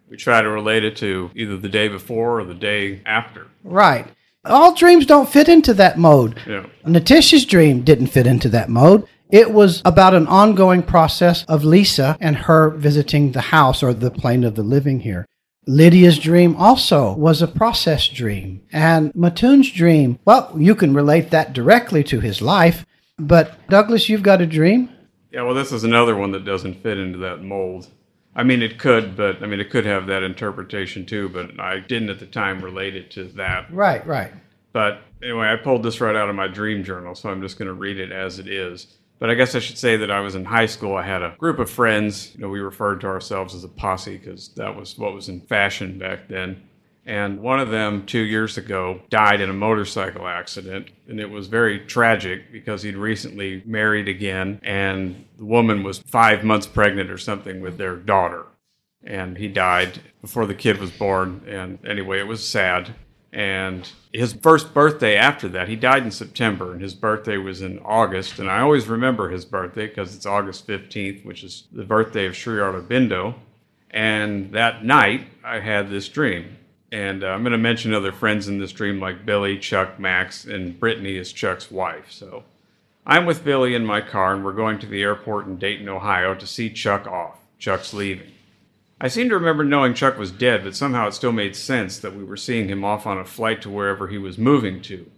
we 0.09 0.17
try 0.17 0.41
to 0.41 0.49
relate 0.49 0.83
it 0.83 0.95
to 0.97 1.29
either 1.35 1.55
the 1.57 1.69
day 1.69 1.87
before 1.87 2.39
or 2.39 2.43
the 2.43 2.55
day 2.55 3.01
after. 3.05 3.47
Right. 3.63 4.07
All 4.45 4.73
dreams 4.73 5.05
don't 5.05 5.29
fit 5.29 5.47
into 5.47 5.73
that 5.75 5.99
mode. 5.99 6.39
Yeah. 6.47 6.65
Nithish's 6.85 7.45
dream 7.45 7.83
didn't 7.83 8.07
fit 8.07 8.25
into 8.25 8.49
that 8.49 8.69
mode. 8.69 9.05
It 9.29 9.51
was 9.51 9.81
about 9.85 10.15
an 10.15 10.25
ongoing 10.25 10.81
process 10.81 11.45
of 11.45 11.63
Lisa 11.63 12.17
and 12.19 12.35
her 12.35 12.71
visiting 12.71 13.33
the 13.33 13.41
house 13.41 13.83
or 13.83 13.93
the 13.93 14.09
plane 14.09 14.43
of 14.43 14.55
the 14.55 14.63
living 14.63 15.01
here. 15.01 15.27
Lidya's 15.67 16.17
dream 16.17 16.55
also 16.55 17.13
was 17.13 17.41
a 17.41 17.47
process 17.47 18.07
dream. 18.07 18.61
And 18.71 19.13
Midhun's 19.13 19.71
dream, 19.71 20.19
well, 20.25 20.51
you 20.57 20.73
can 20.75 20.93
relate 20.93 21.29
that 21.29 21.53
directly 21.53 22.03
to 22.05 22.19
his 22.19 22.41
life. 22.41 22.85
But 23.17 23.67
Douglas, 23.67 24.09
you've 24.09 24.23
got 24.23 24.41
a 24.41 24.47
dream? 24.47 24.89
Yeah, 25.31 25.43
well, 25.43 25.53
this 25.53 25.71
is 25.71 25.83
another 25.83 26.15
one 26.15 26.31
that 26.31 26.45
doesn't 26.45 26.81
fit 26.81 26.97
into 26.97 27.19
that 27.19 27.43
mold. 27.43 27.87
I 28.35 28.43
mean, 28.43 28.61
it 28.61 28.79
could, 28.79 29.15
but 29.17 29.43
I 29.43 29.47
mean, 29.47 29.59
it 29.59 29.69
could 29.69 29.85
have 29.85 30.07
that 30.07 30.23
interpretation 30.23 31.05
too, 31.05 31.29
but 31.29 31.59
I 31.59 31.79
didn't 31.79 32.09
at 32.09 32.19
the 32.19 32.25
time 32.25 32.61
relate 32.61 32.95
it 32.95 33.11
to 33.11 33.25
that. 33.35 33.71
Right, 33.71 34.05
right. 34.07 34.31
But 34.71 35.01
anyway, 35.21 35.47
I 35.47 35.55
pulled 35.55 35.83
this 35.83 35.99
right 35.99 36.15
out 36.15 36.29
of 36.29 36.35
my 36.35 36.47
dream 36.47 36.83
journal, 36.83 37.15
so 37.15 37.29
I'm 37.29 37.41
just 37.41 37.57
going 37.57 37.67
to 37.67 37.73
read 37.73 37.99
it 37.99 38.11
as 38.11 38.39
it 38.39 38.47
is. 38.47 38.87
But 39.19 39.29
I 39.29 39.35
guess 39.35 39.53
I 39.53 39.59
should 39.59 39.77
say 39.77 39.97
that 39.97 40.09
I 40.09 40.21
was 40.21 40.35
in 40.35 40.45
high 40.45 40.65
school. 40.65 40.95
I 40.95 41.03
had 41.03 41.21
a 41.21 41.35
group 41.37 41.59
of 41.59 41.69
friends. 41.69 42.33
You 42.35 42.41
know, 42.41 42.49
we 42.49 42.59
referred 42.59 43.01
to 43.01 43.07
ourselves 43.07 43.53
as 43.53 43.65
a 43.65 43.69
posse 43.69 44.17
because 44.17 44.49
that 44.55 44.75
was 44.75 44.97
what 44.97 45.13
was 45.13 45.27
in 45.27 45.41
fashion 45.41 45.99
back 45.99 46.29
then. 46.29 46.63
And 47.05 47.41
one 47.41 47.59
of 47.59 47.69
them, 47.69 48.05
two 48.05 48.21
years 48.21 48.57
ago, 48.57 49.01
died 49.09 49.41
in 49.41 49.49
a 49.49 49.53
motorcycle 49.53 50.27
accident. 50.27 50.89
And 51.07 51.19
it 51.19 51.29
was 51.29 51.47
very 51.47 51.79
tragic 51.79 52.51
because 52.51 52.83
he'd 52.83 52.95
recently 52.95 53.63
married 53.65 54.07
again, 54.07 54.59
and 54.63 55.25
the 55.37 55.45
woman 55.45 55.83
was 55.83 55.99
five 55.99 56.43
months 56.43 56.67
pregnant 56.67 57.09
or 57.09 57.17
something 57.17 57.61
with 57.61 57.77
their 57.77 57.95
daughter. 57.95 58.45
And 59.03 59.37
he 59.37 59.47
died 59.47 59.99
before 60.21 60.45
the 60.45 60.53
kid 60.53 60.77
was 60.77 60.91
born. 60.91 61.41
And 61.47 61.79
anyway, 61.85 62.19
it 62.19 62.27
was 62.27 62.47
sad. 62.47 62.93
And 63.31 63.87
his 64.11 64.33
first 64.33 64.73
birthday 64.73 65.15
after 65.15 65.47
that, 65.49 65.67
he 65.67 65.75
died 65.75 66.03
in 66.03 66.11
September, 66.11 66.71
and 66.71 66.81
his 66.81 66.95
birthday 66.95 67.37
was 67.37 67.61
in 67.61 67.79
August. 67.79 68.39
And 68.39 68.49
I 68.49 68.61
always 68.61 68.87
remember 68.87 69.29
his 69.29 69.45
birthday 69.45 69.87
because 69.87 70.15
it's 70.15 70.25
August 70.25 70.67
15th, 70.67 71.23
which 71.25 71.43
is 71.43 71.67
the 71.71 71.83
birthday 71.83 72.25
of 72.25 72.35
Sri 72.35 72.57
Aurobindo. 72.57 73.35
And 73.91 74.51
that 74.51 74.83
night, 74.83 75.27
I 75.43 75.59
had 75.59 75.89
this 75.89 76.09
dream. 76.09 76.57
And 76.91 77.23
uh, 77.23 77.27
I'm 77.27 77.43
going 77.43 77.51
to 77.51 77.59
mention 77.59 77.93
other 77.93 78.11
friends 78.11 78.47
in 78.47 78.57
this 78.57 78.71
dream 78.71 78.99
like 78.99 79.25
Billy, 79.25 79.59
Chuck, 79.59 79.99
Max, 79.99 80.45
and 80.45 80.79
Brittany 80.79 81.15
is 81.17 81.31
Chuck's 81.31 81.69
wife. 81.69 82.11
So 82.11 82.43
I'm 83.05 83.27
with 83.27 83.43
Billy 83.43 83.75
in 83.75 83.85
my 83.85 84.01
car, 84.01 84.33
and 84.33 84.43
we're 84.43 84.53
going 84.53 84.79
to 84.79 84.87
the 84.87 85.03
airport 85.03 85.45
in 85.45 85.57
Dayton, 85.57 85.87
Ohio 85.87 86.33
to 86.33 86.47
see 86.47 86.71
Chuck 86.71 87.05
off. 87.05 87.39
Chuck's 87.59 87.93
leaving. 87.93 88.31
I 89.01 89.07
seem 89.07 89.29
to 89.29 89.35
remember 89.35 89.63
knowing 89.63 89.93
Chuck 89.93 90.17
was 90.17 90.31
dead, 90.31 90.63
but 90.63 90.75
somehow 90.75 91.07
it 91.07 91.13
still 91.13 91.31
made 91.31 91.55
sense 91.55 91.97
that 91.99 92.15
we 92.15 92.23
were 92.23 92.35
seeing 92.35 92.67
him 92.67 92.83
off 92.83 93.07
on 93.07 93.17
a 93.17 93.23
flight 93.23 93.61
to 93.61 93.69
wherever 93.69 94.09
he 94.09 94.17
was 94.17 94.37
moving 94.37 94.81
to. 94.83 95.09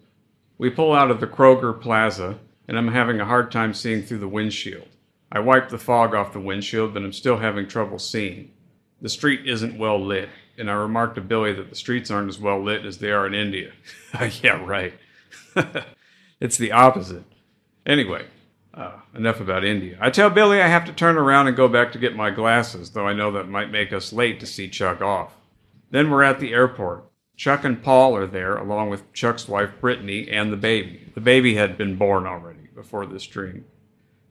We 0.59 0.69
pull 0.69 0.93
out 0.93 1.09
of 1.09 1.19
the 1.19 1.27
Kroger 1.27 1.79
Plaza, 1.79 2.37
and 2.67 2.77
I'm 2.77 2.89
having 2.89 3.19
a 3.19 3.25
hard 3.25 3.51
time 3.51 3.73
seeing 3.73 4.03
through 4.03 4.19
the 4.19 4.27
windshield. 4.27 4.87
I 5.31 5.39
wipe 5.39 5.69
the 5.69 5.79
fog 5.79 6.13
off 6.13 6.33
the 6.33 6.39
windshield, 6.39 6.93
but 6.93 7.01
I'm 7.01 7.13
still 7.13 7.37
having 7.37 7.67
trouble 7.67 7.97
seeing. 7.97 8.51
The 9.01 9.09
street 9.09 9.47
isn't 9.47 9.79
well 9.79 9.99
lit, 9.99 10.29
and 10.59 10.69
I 10.69 10.73
remarked 10.73 11.15
to 11.15 11.21
Billy 11.21 11.53
that 11.53 11.69
the 11.71 11.75
streets 11.75 12.11
aren't 12.11 12.29
as 12.29 12.37
well 12.37 12.61
lit 12.61 12.85
as 12.85 12.99
they 12.99 13.11
are 13.11 13.25
in 13.25 13.33
India. 13.33 13.71
yeah, 14.43 14.63
right. 14.63 14.93
it's 16.39 16.57
the 16.57 16.71
opposite. 16.71 17.23
Anyway, 17.83 18.27
uh, 18.73 18.93
enough 19.15 19.39
about 19.39 19.65
India. 19.65 19.97
I 19.99 20.09
tell 20.09 20.29
Billy 20.29 20.61
I 20.61 20.67
have 20.67 20.85
to 20.85 20.93
turn 20.93 21.17
around 21.17 21.47
and 21.47 21.57
go 21.57 21.67
back 21.67 21.91
to 21.91 21.99
get 21.99 22.15
my 22.15 22.29
glasses, 22.31 22.91
though 22.91 23.07
I 23.07 23.13
know 23.13 23.31
that 23.31 23.49
might 23.49 23.71
make 23.71 23.91
us 23.91 24.13
late 24.13 24.39
to 24.39 24.45
see 24.45 24.69
Chuck 24.69 25.01
off. 25.01 25.33
Then 25.89 26.09
we're 26.09 26.23
at 26.23 26.39
the 26.39 26.53
airport. 26.53 27.05
Chuck 27.35 27.63
and 27.63 27.81
Paul 27.81 28.15
are 28.15 28.27
there, 28.27 28.55
along 28.55 28.89
with 28.89 29.11
Chuck's 29.13 29.47
wife 29.47 29.71
Brittany 29.81 30.29
and 30.29 30.51
the 30.51 30.57
baby. 30.57 31.11
The 31.15 31.21
baby 31.21 31.55
had 31.55 31.77
been 31.77 31.95
born 31.97 32.25
already 32.25 32.69
before 32.75 33.05
this 33.05 33.25
dream. 33.25 33.65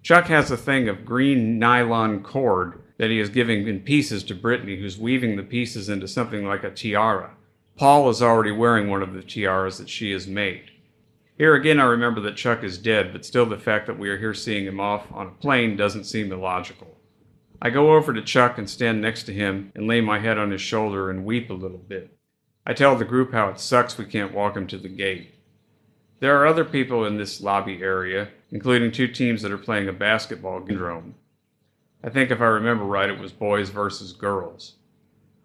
Chuck 0.03 0.27
has 0.27 0.51
a 0.51 0.57
thing 0.57 0.89
of 0.89 1.05
green 1.05 1.59
nylon 1.59 2.23
cord 2.23 2.81
that 2.97 3.11
he 3.11 3.19
is 3.19 3.29
giving 3.29 3.67
in 3.67 3.81
pieces 3.81 4.23
to 4.25 4.35
Brittany, 4.35 4.77
who's 4.77 4.99
weaving 4.99 5.37
the 5.37 5.43
pieces 5.43 5.89
into 5.89 6.07
something 6.09 6.47
like 6.47 6.65
a 6.65 6.71
tiara. 6.71 7.33
Paul 7.77 8.09
is 8.11 8.23
already 8.23 8.53
wearing 8.53 8.89
one 8.89 9.03
of 9.03 9.13
the 9.13 9.23
tiaras 9.23 9.79
that 9.79 9.89
she 9.89 10.13
has 10.13 10.27
made. 10.27 10.70
Here 11.41 11.55
again, 11.55 11.81
I 11.81 11.85
remember 11.85 12.21
that 12.21 12.37
Chuck 12.37 12.63
is 12.63 12.77
dead, 12.77 13.15
but 13.15 13.25
still 13.25 13.47
the 13.47 13.57
fact 13.57 13.87
that 13.87 13.99
we 13.99 14.11
are 14.11 14.19
here 14.19 14.35
seeing 14.35 14.67
him 14.67 14.79
off 14.79 15.11
on 15.11 15.27
a 15.27 15.31
plane 15.31 15.75
doesn't 15.75 16.05
seem 16.05 16.31
illogical. 16.31 16.99
I 17.63 17.71
go 17.71 17.95
over 17.95 18.13
to 18.13 18.21
Chuck 18.21 18.59
and 18.59 18.69
stand 18.69 19.01
next 19.01 19.23
to 19.23 19.33
him 19.33 19.73
and 19.75 19.87
lay 19.87 20.03
my 20.03 20.19
head 20.19 20.37
on 20.37 20.51
his 20.51 20.61
shoulder 20.61 21.09
and 21.09 21.25
weep 21.25 21.49
a 21.49 21.55
little 21.55 21.79
bit. 21.79 22.15
I 22.67 22.75
tell 22.75 22.95
the 22.95 23.07
group 23.07 23.33
how 23.33 23.49
it 23.49 23.59
sucks 23.59 23.97
we 23.97 24.05
can't 24.05 24.35
walk 24.35 24.55
him 24.55 24.67
to 24.67 24.77
the 24.77 24.91
gate. 24.91 25.35
There 26.19 26.39
are 26.39 26.47
other 26.47 26.63
people 26.63 27.07
in 27.07 27.17
this 27.17 27.41
lobby 27.41 27.81
area, 27.81 28.29
including 28.51 28.93
two 28.93 29.09
teams 29.09 29.41
that 29.41 29.51
are 29.51 29.57
playing 29.57 29.89
a 29.89 29.95
basketball 29.95 30.61
game. 30.61 31.15
I 32.05 32.11
think 32.11 32.31
if 32.31 32.43
I 32.43 32.49
remember 32.49 32.85
right, 32.85 33.09
it 33.09 33.19
was 33.19 33.33
boys 33.33 33.71
versus 33.71 34.13
girls. 34.13 34.75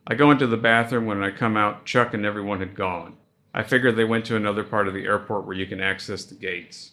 I 0.06 0.16
go 0.16 0.30
into 0.30 0.46
the 0.46 0.58
bathroom. 0.58 1.06
When 1.06 1.24
I 1.24 1.32
come 1.32 1.56
out, 1.56 1.86
Chuck 1.86 2.14
and 2.14 2.26
everyone 2.26 2.60
had 2.60 2.76
gone. 2.76 3.16
I 3.58 3.64
figured 3.64 3.96
they 3.96 4.04
went 4.04 4.26
to 4.26 4.36
another 4.36 4.66
part 4.66 4.90
of 4.90 4.94
the 4.94 5.06
airport 5.06 5.46
where 5.46 5.56
you 5.56 5.66
can 5.66 5.80
access 5.80 6.26
the 6.26 6.36
gates. 6.36 6.92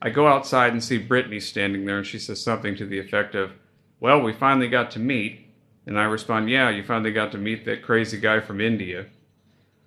I 0.00 0.08
go 0.08 0.26
outside 0.26 0.72
and 0.72 0.82
see 0.82 0.96
Brittany 0.96 1.38
standing 1.38 1.84
there, 1.84 1.98
and 1.98 2.06
she 2.06 2.18
says 2.18 2.40
something 2.40 2.74
to 2.76 2.86
the 2.86 2.98
effect 2.98 3.34
of, 3.34 3.52
Well, 4.00 4.22
we 4.22 4.32
finally 4.32 4.68
got 4.68 4.90
to 4.92 4.98
meet. 4.98 5.52
And 5.84 5.98
I 5.98 6.04
respond, 6.04 6.48
Yeah, 6.48 6.70
you 6.70 6.82
finally 6.82 7.12
got 7.12 7.30
to 7.32 7.38
meet 7.38 7.66
that 7.66 7.82
crazy 7.82 8.18
guy 8.18 8.40
from 8.40 8.58
India. 8.58 9.06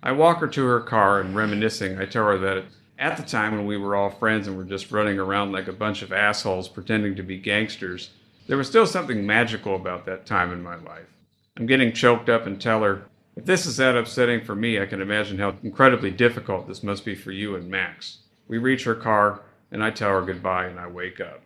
I 0.00 0.12
walk 0.12 0.38
her 0.38 0.46
to 0.46 0.64
her 0.64 0.80
car, 0.80 1.20
and 1.20 1.34
reminiscing, 1.34 1.98
I 1.98 2.04
tell 2.04 2.26
her 2.26 2.38
that 2.38 2.66
at 3.00 3.16
the 3.16 3.24
time 3.24 3.56
when 3.56 3.66
we 3.66 3.76
were 3.76 3.96
all 3.96 4.10
friends 4.10 4.46
and 4.46 4.56
were 4.56 4.62
just 4.62 4.92
running 4.92 5.18
around 5.18 5.50
like 5.50 5.66
a 5.66 5.72
bunch 5.72 6.02
of 6.02 6.12
assholes 6.12 6.68
pretending 6.68 7.16
to 7.16 7.24
be 7.24 7.36
gangsters, 7.36 8.10
there 8.46 8.56
was 8.56 8.68
still 8.68 8.86
something 8.86 9.26
magical 9.26 9.74
about 9.74 10.06
that 10.06 10.24
time 10.24 10.52
in 10.52 10.62
my 10.62 10.76
life. 10.76 11.08
I'm 11.56 11.66
getting 11.66 11.92
choked 11.92 12.28
up 12.28 12.46
and 12.46 12.60
tell 12.60 12.84
her, 12.84 13.06
if 13.36 13.44
this 13.46 13.66
is 13.66 13.76
that 13.78 13.96
upsetting 13.96 14.42
for 14.44 14.54
me, 14.54 14.80
I 14.80 14.86
can 14.86 15.00
imagine 15.00 15.38
how 15.38 15.54
incredibly 15.62 16.10
difficult 16.10 16.68
this 16.68 16.82
must 16.82 17.04
be 17.04 17.14
for 17.14 17.32
you 17.32 17.54
and 17.56 17.70
Max. 17.70 18.18
We 18.48 18.58
reach 18.58 18.84
her 18.84 18.94
car, 18.94 19.40
and 19.70 19.82
I 19.82 19.90
tell 19.90 20.10
her 20.10 20.22
goodbye, 20.22 20.66
and 20.66 20.78
I 20.78 20.86
wake 20.86 21.20
up. 21.20 21.42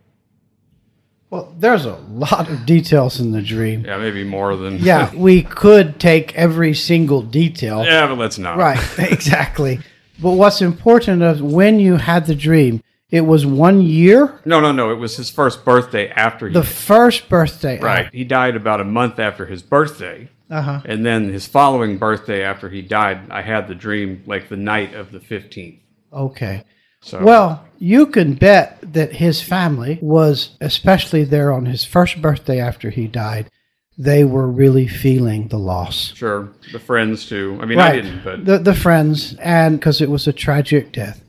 Well, 1.31 1.55
there's 1.59 1.85
a 1.85 1.97
lot 1.97 2.49
of 2.49 2.67
details 2.67 3.19
in 3.19 3.33
the 3.33 3.43
dream. 3.43 3.85
Yeah, 3.85 3.99
maybe 3.99 4.23
more 4.25 4.57
than. 4.57 4.79
Yeah, 4.79 5.13
we 5.15 5.43
could 5.43 5.99
take 5.99 6.35
every 6.37 6.73
single 6.75 7.21
detail. 7.23 7.85
yeah, 7.85 8.07
but 8.07 8.17
let's 8.19 8.39
not. 8.39 8.59
Right, 8.59 8.79
exactly. 8.99 9.81
But 10.21 10.33
what's 10.33 10.63
important 10.63 11.23
is 11.23 11.43
when 11.43 11.79
you 11.81 11.97
had 11.97 12.27
the 12.27 12.35
dream, 12.35 12.83
it 13.11 13.23
was 13.23 13.45
one 13.45 13.83
year, 13.83 14.41
No, 14.45 14.61
no, 14.61 14.73
no. 14.73 14.91
It 14.91 14.97
was 14.97 15.17
his 15.17 15.29
first 15.31 15.65
birthday 15.65 16.09
after 16.11 16.49
he. 16.49 16.55
the 16.55 16.63
first 16.63 17.29
birthday. 17.29 17.79
right. 17.81 18.09
He 18.13 18.25
died 18.25 18.57
about 18.57 18.81
a 18.81 18.85
month 18.85 19.19
after 19.19 19.47
his 19.47 19.63
birthday. 19.63 20.31
Uh 20.51 20.63
huh. 20.63 20.81
And 20.85 21.05
then 21.05 21.29
his 21.29 21.47
following 21.47 21.99
birthday 21.99 22.43
after 22.43 22.69
he 22.69 22.83
died, 22.83 23.31
I 23.31 23.43
had 23.43 23.67
the 23.69 23.75
dream 23.75 24.23
like 24.27 24.49
the 24.49 24.57
night 24.57 24.95
of 24.95 25.11
the 25.13 25.19
15th. 25.19 25.81
Okay. 26.13 26.63
So, 27.01 27.23
Well, 27.23 27.65
you 27.79 28.07
can 28.07 28.35
bet 28.35 28.79
that 28.93 29.13
his 29.15 29.43
family 29.43 29.99
was, 30.01 30.57
especially 30.61 31.25
there 31.25 31.53
on 31.53 31.67
his 31.67 31.85
first 31.85 32.21
birthday 32.23 32.61
after 32.61 32.91
he 32.91 33.07
died, 33.07 33.51
they 33.99 34.25
were 34.25 34.47
really 34.49 34.87
feeling 34.87 35.49
the 35.49 35.59
loss. 35.59 36.13
sure. 36.15 36.51
The 36.73 36.79
friends 36.79 37.27
too. 37.27 37.59
I 37.61 37.65
mean, 37.65 37.79
I 37.79 37.97
didn't, 37.97 38.25
but 38.25 38.45
the 38.45 38.59
the 38.59 38.75
friends, 38.75 39.35
and 39.41 39.79
because 39.79 40.01
it 40.01 40.11
was 40.11 40.27
a 40.27 40.33
tragic 40.33 40.93
death. 40.93 41.23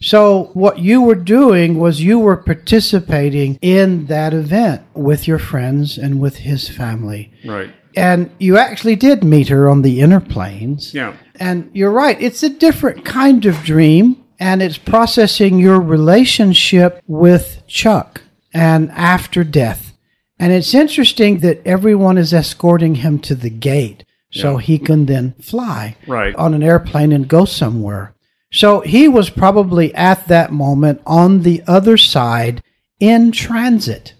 So 0.00 0.50
what 0.54 0.78
you 0.78 1.02
were 1.02 1.16
doing 1.16 1.76
was 1.78 2.00
you 2.00 2.18
were 2.20 2.36
participating 2.36 3.58
in 3.60 4.06
that 4.06 4.32
event 4.32 4.82
with 4.94 5.26
your 5.26 5.40
friends 5.40 5.98
and 5.98 6.20
with 6.20 6.36
his 6.36 6.68
family, 6.68 7.32
right. 7.44 7.70
And 7.98 8.30
you 8.38 8.56
actually 8.56 8.96
did 8.96 9.22
meet 9.24 9.48
her 9.48 9.68
on 9.68 9.82
the 9.82 10.00
inner 10.00 10.20
planes. 10.20 10.94
Yeah. 10.94 11.14
And 11.38 11.70
you're 11.72 11.90
right; 11.90 12.20
it's 12.20 12.42
a 12.42 12.48
different 12.50 13.04
kind 13.04 13.44
of 13.46 13.62
dream, 13.62 14.16
and 14.40 14.62
it's 14.62 14.78
processing 14.78 15.58
your 15.58 15.80
relationship 15.80 17.02
with 17.06 17.62
Chuck 17.66 18.22
and 18.52 18.90
after 18.92 19.44
death. 19.44 19.92
And 20.38 20.52
it's 20.52 20.74
interesting 20.74 21.38
that 21.40 21.60
everyone 21.66 22.16
is 22.18 22.32
escorting 22.32 22.96
him 22.96 23.18
to 23.20 23.34
the 23.34 23.50
gate 23.50 24.04
so 24.30 24.52
Yeah. 24.58 24.60
he 24.66 24.78
can 24.78 25.06
then 25.06 25.34
fly 25.40 25.96
Right. 26.06 26.34
on 26.36 26.54
an 26.54 26.62
airplane 26.62 27.12
and 27.12 27.26
go 27.26 27.44
somewhere. 27.44 28.14
So 28.52 28.80
he 28.80 29.08
was 29.08 29.30
probably 29.30 29.94
at 29.94 30.28
that 30.28 30.52
moment 30.52 31.00
on 31.06 31.42
the 31.42 31.62
other 31.66 31.96
side 31.96 32.62
in 33.00 33.32
transit. 33.32 34.14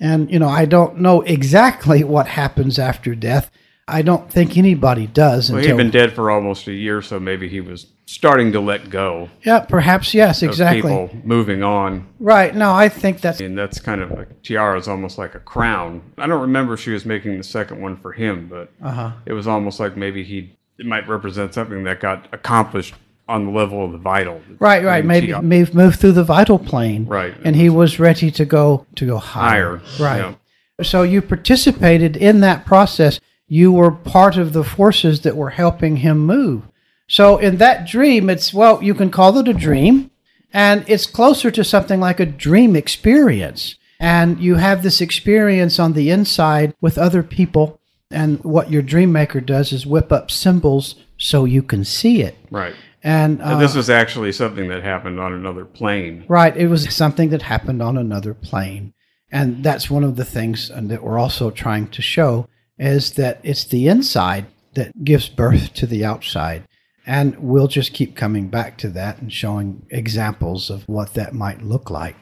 And, 0.00 0.30
you 0.30 0.38
know, 0.38 0.48
I 0.48 0.64
don't 0.66 0.98
know 1.00 1.22
exactly 1.22 2.04
what 2.14 2.26
happens 2.28 2.78
after 2.78 3.14
death. 3.14 3.50
I 3.88 4.02
don't 4.02 4.28
think 4.30 4.56
anybody 4.56 5.06
does 5.06 5.50
Well, 5.50 5.62
he'd 5.62 5.76
been 5.76 5.90
dead 5.92 6.12
for 6.12 6.28
almost 6.28 6.66
a 6.66 6.72
year, 6.72 7.00
so 7.02 7.20
maybe 7.20 7.48
he 7.48 7.60
was 7.60 7.86
starting 8.04 8.50
to 8.52 8.58
let 8.60 8.90
go 8.90 9.28
yeah, 9.44 9.60
perhaps, 9.60 10.12
yes, 10.12 10.42
exactly. 10.42 10.82
people 10.82 11.10
moving 11.24 11.62
on. 11.62 12.06
Right. 12.18 12.54
No, 12.54 12.72
I 12.72 12.88
think 12.88 13.20
that's. 13.20 13.40
And 13.40 13.56
that's 13.56 13.80
kind 13.80 14.00
of 14.00 14.10
like 14.10 14.42
tiara 14.42 14.76
is 14.78 14.88
almost 14.88 15.18
like 15.18 15.36
a 15.36 15.40
crown. 15.40 16.02
I 16.18 16.26
don't 16.26 16.40
remember 16.40 16.74
if 16.74 16.80
she 16.80 16.90
was 16.90 17.04
making 17.04 17.36
the 17.36 17.44
second 17.44 17.80
one 17.80 17.96
for 17.96 18.12
him, 18.12 18.48
but 18.48 18.72
Uh 18.82 18.90
huh. 18.90 19.12
it 19.24 19.32
was 19.34 19.46
almost 19.46 19.78
like 19.78 19.96
maybe 19.96 20.24
he 20.24 20.56
it 20.78 20.86
might 20.86 21.08
represent 21.08 21.54
something 21.54 21.84
that 21.84 22.00
got 22.00 22.26
accomplished 22.32 22.94
on 23.28 23.46
the 23.46 23.50
level 23.50 23.84
of 23.84 23.92
the 23.92 23.98
vital. 23.98 24.40
Right, 24.58 24.84
right. 24.84 25.04
Maybe 25.04 25.32
move 25.34 25.74
move 25.74 25.96
through 25.96 26.12
the 26.12 26.24
vital 26.24 26.58
plane. 26.58 27.06
Right. 27.06 27.34
And 27.44 27.56
he 27.56 27.68
was 27.68 27.98
ready 27.98 28.30
to 28.32 28.44
go 28.44 28.86
to 28.96 29.06
go 29.06 29.18
higher. 29.18 29.78
higher. 29.78 29.82
Right. 29.98 30.18
Yeah. 30.18 30.84
So 30.84 31.02
you 31.02 31.22
participated 31.22 32.16
in 32.16 32.40
that 32.40 32.66
process. 32.66 33.20
You 33.48 33.72
were 33.72 33.90
part 33.90 34.36
of 34.36 34.52
the 34.52 34.64
forces 34.64 35.20
that 35.20 35.36
were 35.36 35.50
helping 35.50 35.98
him 35.98 36.18
move. 36.18 36.64
So 37.08 37.38
in 37.38 37.58
that 37.58 37.86
dream, 37.86 38.28
it's 38.28 38.52
well, 38.52 38.82
you 38.82 38.94
can 38.94 39.10
call 39.10 39.38
it 39.38 39.48
a 39.48 39.54
dream, 39.54 40.10
and 40.52 40.84
it's 40.88 41.06
closer 41.06 41.50
to 41.50 41.64
something 41.64 42.00
like 42.00 42.20
a 42.20 42.26
dream 42.26 42.76
experience. 42.76 43.76
And 43.98 44.38
you 44.40 44.56
have 44.56 44.82
this 44.82 45.00
experience 45.00 45.78
on 45.78 45.94
the 45.94 46.10
inside 46.10 46.74
with 46.80 46.98
other 46.98 47.22
people. 47.22 47.80
And 48.10 48.42
what 48.44 48.70
your 48.70 48.82
dream 48.82 49.10
maker 49.10 49.40
does 49.40 49.72
is 49.72 49.86
whip 49.86 50.12
up 50.12 50.30
symbols 50.30 50.96
so 51.16 51.44
you 51.44 51.62
can 51.62 51.84
see 51.84 52.22
it. 52.22 52.36
Right. 52.50 52.74
And, 53.06 53.40
uh, 53.40 53.56
this 53.56 53.76
was 53.76 53.88
actually 53.88 54.32
something 54.32 54.66
that 54.66 54.82
happened 54.82 55.20
on 55.20 55.32
another 55.32 55.64
plane. 55.64 56.24
Right. 56.26 56.56
It 56.56 56.66
was 56.66 56.92
something 56.92 57.30
that 57.30 57.42
happened 57.42 57.80
on 57.80 57.96
another 57.96 58.34
plane. 58.34 58.94
And 59.30 59.62
that's 59.62 59.88
one 59.88 60.02
of 60.02 60.16
the 60.16 60.24
things 60.24 60.72
that 60.74 61.04
we're 61.04 61.16
also 61.16 61.52
trying 61.52 61.86
to 61.90 62.02
show 62.02 62.48
is 62.80 63.12
that 63.12 63.38
it's 63.44 63.62
the 63.62 63.86
inside 63.86 64.46
that 64.74 65.04
gives 65.04 65.28
birth 65.28 65.72
to 65.74 65.86
the 65.86 66.04
outside. 66.04 66.66
And 67.06 67.38
we'll 67.38 67.68
just 67.68 67.92
keep 67.92 68.16
coming 68.16 68.48
back 68.48 68.76
to 68.78 68.88
that 68.88 69.18
and 69.20 69.32
showing 69.32 69.86
examples 69.88 70.68
of 70.68 70.82
what 70.88 71.14
that 71.14 71.32
might 71.32 71.62
look 71.62 71.90
like. 71.90 72.16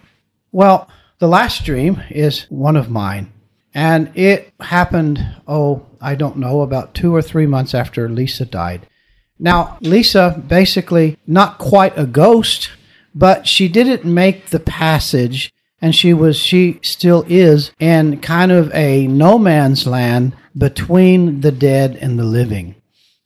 Well, 0.53 0.87
the 1.19 1.29
last 1.29 1.65
dream 1.65 2.03
is 2.11 2.43
one 2.51 2.77
of 2.77 2.91
mine. 2.91 3.33
And 3.73 4.15
it 4.15 4.53
happened, 4.61 5.19
oh, 5.49 5.87
I 5.99 6.15
don't 6.15 6.37
know, 6.37 6.61
about 6.61 6.93
two 6.93 7.15
or 7.15 7.23
three 7.23 7.47
months 7.47 7.75
after 7.75 8.07
Lisa 8.07 8.45
died. 8.45 8.87
Now, 9.39 9.79
Lisa 9.81 10.43
basically 10.47 11.19
not 11.27 11.59
quite 11.59 11.97
a 11.99 12.07
ghost, 12.07 12.71
but 13.15 13.47
she 13.47 13.69
didn't 13.69 14.05
make 14.05 14.47
the 14.47 14.61
passage 14.61 15.53
and 15.85 15.95
she 15.95 16.15
was 16.15 16.39
she 16.39 16.81
still 16.83 17.27
is 17.29 17.71
in 17.79 18.19
kind 18.21 18.51
of 18.51 18.73
a 18.75 19.07
no 19.07 19.39
man's 19.39 19.87
land 19.87 20.35
between 20.57 21.43
the 21.43 21.53
dead 21.53 21.99
and 22.01 22.19
the 22.19 22.25
living. 22.25 22.75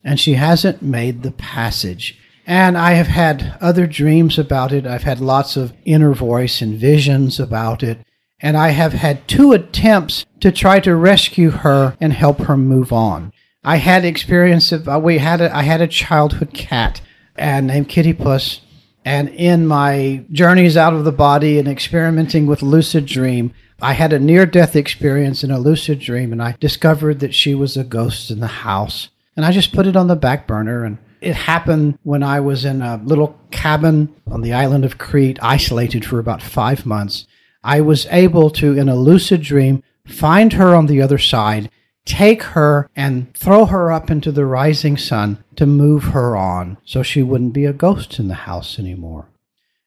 And 0.03 0.19
she 0.19 0.35
hasn't 0.35 0.83
made 0.83 1.23
the 1.23 1.31
passage. 1.31 2.19
And 2.47 2.77
I 2.77 2.95
have 2.95 3.07
had 3.07 3.57
other 3.61 3.87
dreams 3.87 4.41
about 4.41 4.73
it. 4.73 4.87
I've 4.87 5.05
had 5.05 5.21
lots 5.21 5.57
of 5.57 5.73
inner 5.85 6.15
voice 6.15 6.61
and 6.61 6.77
visions 6.77 7.39
about 7.39 7.85
it. 7.85 8.05
And 8.41 8.57
I 8.57 8.71
have 8.71 8.93
had 8.93 9.29
two 9.29 9.53
attempts 9.53 10.27
to 10.41 10.51
try 10.51 10.81
to 10.81 10.97
rescue 10.97 11.51
her 11.51 11.97
and 12.01 12.13
help 12.13 12.39
her 12.41 12.57
move 12.57 12.93
on. 12.93 13.33
I 13.65 13.77
had 13.77 14.05
experience 14.05 14.71
of 14.73 14.89
uh, 14.89 15.01
we 15.03 15.19
had 15.19 15.41
a, 15.41 15.55
I 15.55 15.63
had 15.63 15.81
a 15.81 15.89
childhood 15.89 16.55
cat 16.55 17.01
and 17.37 17.67
named 17.67 17.89
Kitty 17.89 18.13
Puss, 18.13 18.61
and 19.05 19.29
in 19.31 19.67
my 19.67 20.25
journeys 20.31 20.77
out 20.77 20.95
of 20.95 21.05
the 21.05 21.13
body 21.13 21.59
and 21.59 21.67
experimenting 21.67 22.47
with 22.47 22.63
lucid 22.63 23.07
dream, 23.07 23.53
I 23.81 23.95
had 23.95 24.13
a 24.13 24.19
near 24.19 24.47
death 24.47 24.77
experience 24.77 25.43
in 25.43 25.51
a 25.51 25.59
lucid 25.59 25.99
dream, 25.99 26.33
and 26.33 26.43
I 26.43 26.57
discovered 26.61 27.21
that 27.21 27.35
she 27.35 27.55
was 27.55 27.77
a 27.77 27.85
ghost 27.85 28.31
in 28.31 28.41
the 28.41 28.47
house, 28.47 29.09
and 29.37 29.45
I 29.45 29.53
just 29.53 29.73
put 29.73 29.87
it 29.87 29.97
on 29.97 30.09
the 30.09 30.17
back 30.17 30.47
burner 30.47 30.85
and. 30.85 30.99
It 31.21 31.35
happened 31.35 31.99
when 32.05 32.23
I 32.23 32.39
was 32.39 32.65
in 32.65 32.81
a 32.81 33.01
little 33.03 33.37
cabin 33.51 34.15
on 34.31 34.41
the 34.41 34.53
island 34.53 34.85
of 34.85 34.99
Crete, 34.99 35.37
isolated 35.43 36.05
for 36.05 36.21
about 36.21 36.41
five 36.41 36.87
months. 36.87 37.27
I 37.65 37.81
was 37.81 38.07
able 38.13 38.51
to, 38.51 38.79
in 38.79 38.89
a 38.89 38.95
lucid 38.95 39.43
dream, 39.43 39.83
find 40.07 40.53
her 40.53 40.77
on 40.77 40.87
the 40.87 41.03
other 41.03 41.19
side 41.19 41.71
take 42.09 42.43
her 42.43 42.89
and 42.97 43.33
throw 43.35 43.67
her 43.67 43.93
up 43.93 44.11
into 44.11 44.33
the 44.33 44.47
rising 44.47 44.97
sun 44.97 45.45
to 45.57 45.67
move 45.67 46.05
her 46.05 46.35
on 46.35 46.79
so 46.85 47.03
she 47.03 47.23
wouldn't 47.23 47.53
be 47.53 47.67
a 47.67 47.73
ghost 47.73 48.19
in 48.19 48.29
the 48.29 48.35
house 48.35 48.79
anymore. 48.79 49.29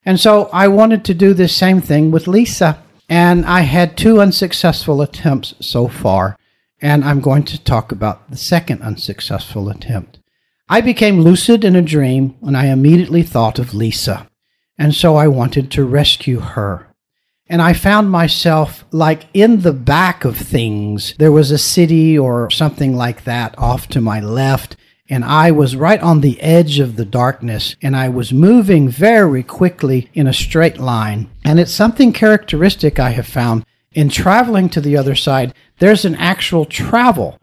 And 0.06 0.20
so 0.20 0.50
I 0.54 0.68
wanted 0.68 1.04
to 1.06 1.16
do 1.16 1.34
the 1.34 1.48
same 1.48 1.82
thing 1.82 2.12
with 2.12 2.28
Lisa. 2.28 2.82
And 3.10 3.46
I 3.46 3.62
had 3.62 3.98
two 3.98 4.22
unsuccessful 4.22 5.02
attempts 5.02 5.56
so 5.60 5.88
far. 5.88 6.38
And 6.80 7.04
I'm 7.04 7.22
going 7.22 7.44
to 7.46 7.64
talk 7.64 7.92
about 7.92 8.30
the 8.30 8.38
second 8.38 8.82
unsuccessful 8.84 9.70
attempt. 9.70 10.20
I 10.70 10.80
became 10.80 11.22
lucid 11.22 11.64
in 11.64 11.76
a 11.76 11.82
dream 11.82 12.36
and 12.44 12.56
I 12.56 12.68
immediately 12.68 13.24
thought 13.24 13.60
of 13.60 13.74
Lisa. 13.74 14.30
And 14.78 14.94
so 14.96 15.16
I 15.16 15.28
wanted 15.28 15.72
to 15.72 15.84
rescue 15.84 16.40
her 16.40 16.91
and 17.52 17.62
I 17.62 17.74
found 17.74 18.10
myself 18.10 18.86
like 18.92 19.26
in 19.34 19.60
the 19.60 19.74
back 19.74 20.24
of 20.24 20.38
things. 20.38 21.14
There 21.20 21.34
was 21.34 21.52
a 21.52 21.58
city 21.58 22.18
or 22.18 22.50
something 22.50 22.96
like 22.96 23.26
that 23.26 23.54
off 23.58 23.90
to 23.90 24.00
my 24.00 24.22
left, 24.22 24.78
and 25.10 25.26
I 25.26 25.52
was 25.52 25.76
right 25.76 26.00
on 26.00 26.22
the 26.22 26.40
edge 26.40 26.80
of 26.80 26.96
the 26.96 27.04
darkness, 27.04 27.76
and 27.82 27.94
I 27.94 28.08
was 28.08 28.32
moving 28.32 28.88
very 28.88 29.44
quickly 29.44 30.10
in 30.14 30.28
a 30.28 30.34
straight 30.34 30.78
line. 30.78 31.30
And 31.44 31.60
it's 31.60 31.74
something 31.74 32.14
characteristic 32.14 33.00
I 33.00 33.10
have 33.10 33.28
found 33.28 33.66
in 33.92 34.08
traveling 34.08 34.70
to 34.70 34.80
the 34.80 34.96
other 34.96 35.16
side. 35.16 35.54
There's 35.80 36.06
an 36.06 36.16
actual 36.16 36.64
travel. 36.64 37.38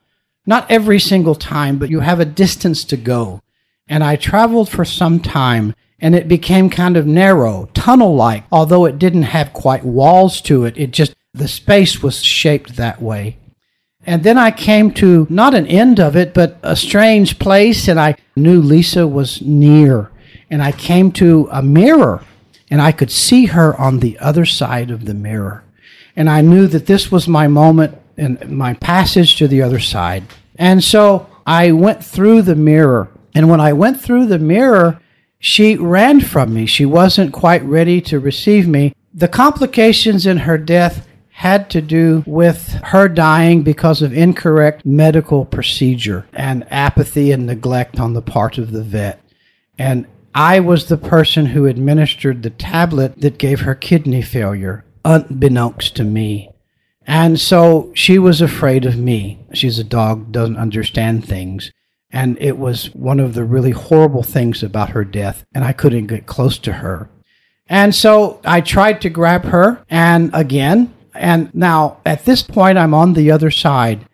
Not 0.46 0.70
every 0.70 1.00
single 1.00 1.34
time, 1.34 1.76
but 1.76 1.90
you 1.90 2.00
have 2.00 2.18
a 2.18 2.24
distance 2.24 2.82
to 2.84 2.96
go. 2.96 3.42
And 3.86 4.02
I 4.02 4.16
traveled 4.16 4.70
for 4.70 4.86
some 4.86 5.20
time 5.20 5.74
and 6.00 6.14
it 6.14 6.28
became 6.28 6.70
kind 6.70 6.96
of 6.96 7.06
narrow, 7.06 7.68
tunnel 7.74 8.14
like, 8.14 8.44
although 8.52 8.84
it 8.84 8.98
didn't 8.98 9.24
have 9.24 9.52
quite 9.52 9.84
walls 9.84 10.40
to 10.42 10.64
it. 10.64 10.76
It 10.76 10.92
just, 10.92 11.14
the 11.34 11.48
space 11.48 12.02
was 12.02 12.22
shaped 12.22 12.76
that 12.76 13.02
way. 13.02 13.38
And 14.06 14.22
then 14.22 14.38
I 14.38 14.50
came 14.50 14.92
to 14.94 15.26
not 15.28 15.54
an 15.54 15.66
end 15.66 15.98
of 15.98 16.16
it, 16.16 16.32
but 16.32 16.56
a 16.62 16.76
strange 16.76 17.38
place, 17.38 17.88
and 17.88 17.98
I 17.98 18.14
knew 18.36 18.60
Lisa 18.60 19.06
was 19.06 19.42
near. 19.42 20.10
And 20.48 20.62
I 20.62 20.72
came 20.72 21.12
to 21.12 21.48
a 21.50 21.62
mirror, 21.62 22.24
and 22.70 22.80
I 22.80 22.92
could 22.92 23.10
see 23.10 23.46
her 23.46 23.78
on 23.78 23.98
the 23.98 24.18
other 24.18 24.46
side 24.46 24.90
of 24.90 25.04
the 25.04 25.14
mirror. 25.14 25.64
And 26.16 26.30
I 26.30 26.40
knew 26.40 26.66
that 26.68 26.86
this 26.86 27.12
was 27.12 27.28
my 27.28 27.48
moment 27.48 27.98
and 28.16 28.48
my 28.50 28.74
passage 28.74 29.36
to 29.36 29.48
the 29.48 29.62
other 29.62 29.78
side. 29.78 30.24
And 30.56 30.82
so 30.82 31.28
I 31.46 31.72
went 31.72 32.04
through 32.04 32.42
the 32.42 32.56
mirror. 32.56 33.08
And 33.34 33.48
when 33.50 33.60
I 33.60 33.72
went 33.72 34.00
through 34.00 34.26
the 34.26 34.38
mirror, 34.38 35.00
she 35.38 35.76
ran 35.76 36.20
from 36.20 36.52
me. 36.52 36.66
She 36.66 36.84
wasn't 36.84 37.32
quite 37.32 37.62
ready 37.62 38.00
to 38.02 38.18
receive 38.18 38.66
me. 38.66 38.94
The 39.14 39.28
complications 39.28 40.26
in 40.26 40.38
her 40.38 40.58
death 40.58 41.06
had 41.30 41.70
to 41.70 41.80
do 41.80 42.24
with 42.26 42.72
her 42.86 43.08
dying 43.08 43.62
because 43.62 44.02
of 44.02 44.12
incorrect 44.12 44.84
medical 44.84 45.44
procedure 45.44 46.26
and 46.32 46.66
apathy 46.68 47.30
and 47.30 47.46
neglect 47.46 48.00
on 48.00 48.14
the 48.14 48.22
part 48.22 48.58
of 48.58 48.72
the 48.72 48.82
vet. 48.82 49.22
And 49.78 50.06
I 50.34 50.58
was 50.58 50.86
the 50.86 50.96
person 50.96 51.46
who 51.46 51.66
administered 51.66 52.42
the 52.42 52.50
tablet 52.50 53.20
that 53.20 53.38
gave 53.38 53.60
her 53.60 53.76
kidney 53.76 54.22
failure, 54.22 54.84
unbeknownst 55.04 55.94
to 55.96 56.04
me. 56.04 56.50
And 57.06 57.40
so 57.40 57.92
she 57.94 58.18
was 58.18 58.40
afraid 58.40 58.84
of 58.84 58.98
me. 58.98 59.38
She's 59.54 59.78
a 59.78 59.84
dog, 59.84 60.32
doesn't 60.32 60.56
understand 60.56 61.24
things. 61.24 61.70
And 62.10 62.38
it 62.40 62.58
was 62.58 62.94
one 62.94 63.20
of 63.20 63.34
the 63.34 63.44
really 63.44 63.72
horrible 63.72 64.22
things 64.22 64.62
about 64.62 64.90
her 64.90 65.04
death, 65.04 65.44
and 65.54 65.62
I 65.64 65.72
couldn't 65.72 66.06
get 66.06 66.26
close 66.26 66.58
to 66.60 66.74
her. 66.74 67.10
And 67.68 67.94
so 67.94 68.40
I 68.44 68.62
tried 68.62 69.02
to 69.02 69.10
grab 69.10 69.44
her, 69.44 69.84
and 69.90 70.30
again, 70.32 70.94
and 71.14 71.54
now 71.54 71.98
at 72.06 72.24
this 72.24 72.42
point, 72.42 72.78
I'm 72.78 72.94
on 72.94 73.12
the 73.12 73.30
other 73.30 73.50
side, 73.50 74.06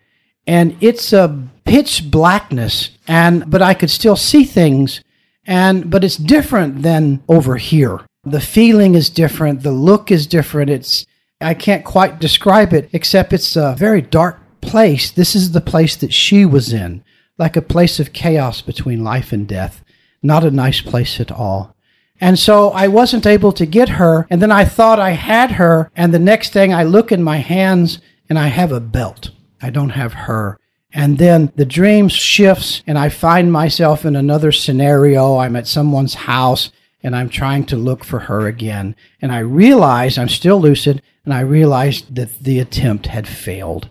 and 0.45 0.75
it's 0.81 1.13
a 1.13 1.47
pitch 1.63 2.11
blackness, 2.11 2.89
and 3.07 3.49
but 3.49 3.61
I 3.61 3.73
could 3.73 3.89
still 3.89 4.17
see 4.17 4.43
things, 4.43 5.01
and 5.45 5.89
but 5.89 6.03
it's 6.03 6.17
different 6.17 6.81
than 6.81 7.23
over 7.29 7.55
here. 7.55 8.01
The 8.25 8.41
feeling 8.41 8.95
is 8.95 9.09
different, 9.09 9.63
the 9.63 9.71
look 9.71 10.11
is 10.11 10.27
different. 10.27 10.69
It's 10.69 11.05
I 11.39 11.53
can't 11.53 11.85
quite 11.85 12.19
describe 12.19 12.73
it, 12.73 12.89
except 12.91 13.31
it's 13.31 13.55
a 13.55 13.75
very 13.77 14.01
dark 14.01 14.39
place. 14.59 15.11
This 15.11 15.33
is 15.33 15.51
the 15.51 15.61
place 15.61 15.95
that 15.97 16.13
she 16.13 16.45
was 16.45 16.73
in 16.73 17.03
like 17.37 17.55
a 17.55 17.61
place 17.61 17.99
of 17.99 18.13
chaos 18.13 18.61
between 18.61 19.03
life 19.03 19.31
and 19.31 19.47
death. 19.47 19.83
Not 20.21 20.43
a 20.43 20.51
nice 20.51 20.81
place 20.81 21.19
at 21.19 21.31
all. 21.31 21.75
And 22.21 22.39
so 22.39 22.69
I 22.69 22.87
wasn't 22.87 23.25
able 23.25 23.51
to 23.53 23.65
get 23.65 23.89
her. 23.89 24.25
And 24.29 24.41
then 24.41 24.51
I 24.51 24.65
thought 24.65 24.99
I 24.99 25.11
had 25.11 25.51
her. 25.51 25.91
And 25.95 26.13
the 26.13 26.19
next 26.19 26.53
thing 26.53 26.73
I 26.73 26.83
look 26.83 27.11
in 27.11 27.21
my 27.21 27.37
hands 27.37 27.99
and 28.29 28.39
I 28.39 28.47
have 28.47 28.71
a 28.71 28.79
belt. 28.79 29.31
I 29.61 29.69
don't 29.69 29.89
have 29.89 30.13
her. 30.13 30.59
And 30.93 31.17
then 31.17 31.51
the 31.55 31.65
dream 31.65 32.07
shifts 32.07 32.81
and 32.87 32.97
I 32.97 33.09
find 33.09 33.51
myself 33.51 34.05
in 34.05 34.15
another 34.15 34.53
scenario. 34.53 35.37
I'm 35.37 35.57
at 35.57 35.67
someone's 35.67 36.13
house 36.13 36.71
and 37.03 37.15
I'm 37.15 37.27
trying 37.27 37.65
to 37.65 37.75
look 37.75 38.05
for 38.05 38.19
her 38.19 38.47
again. 38.47 38.95
And 39.21 39.31
I 39.31 39.39
realize 39.39 40.17
I'm 40.17 40.29
still 40.29 40.59
lucid 40.59 41.01
and 41.25 41.33
I 41.33 41.41
realize 41.41 42.03
that 42.03 42.39
the 42.39 42.59
attempt 42.59 43.07
had 43.07 43.27
failed. 43.27 43.89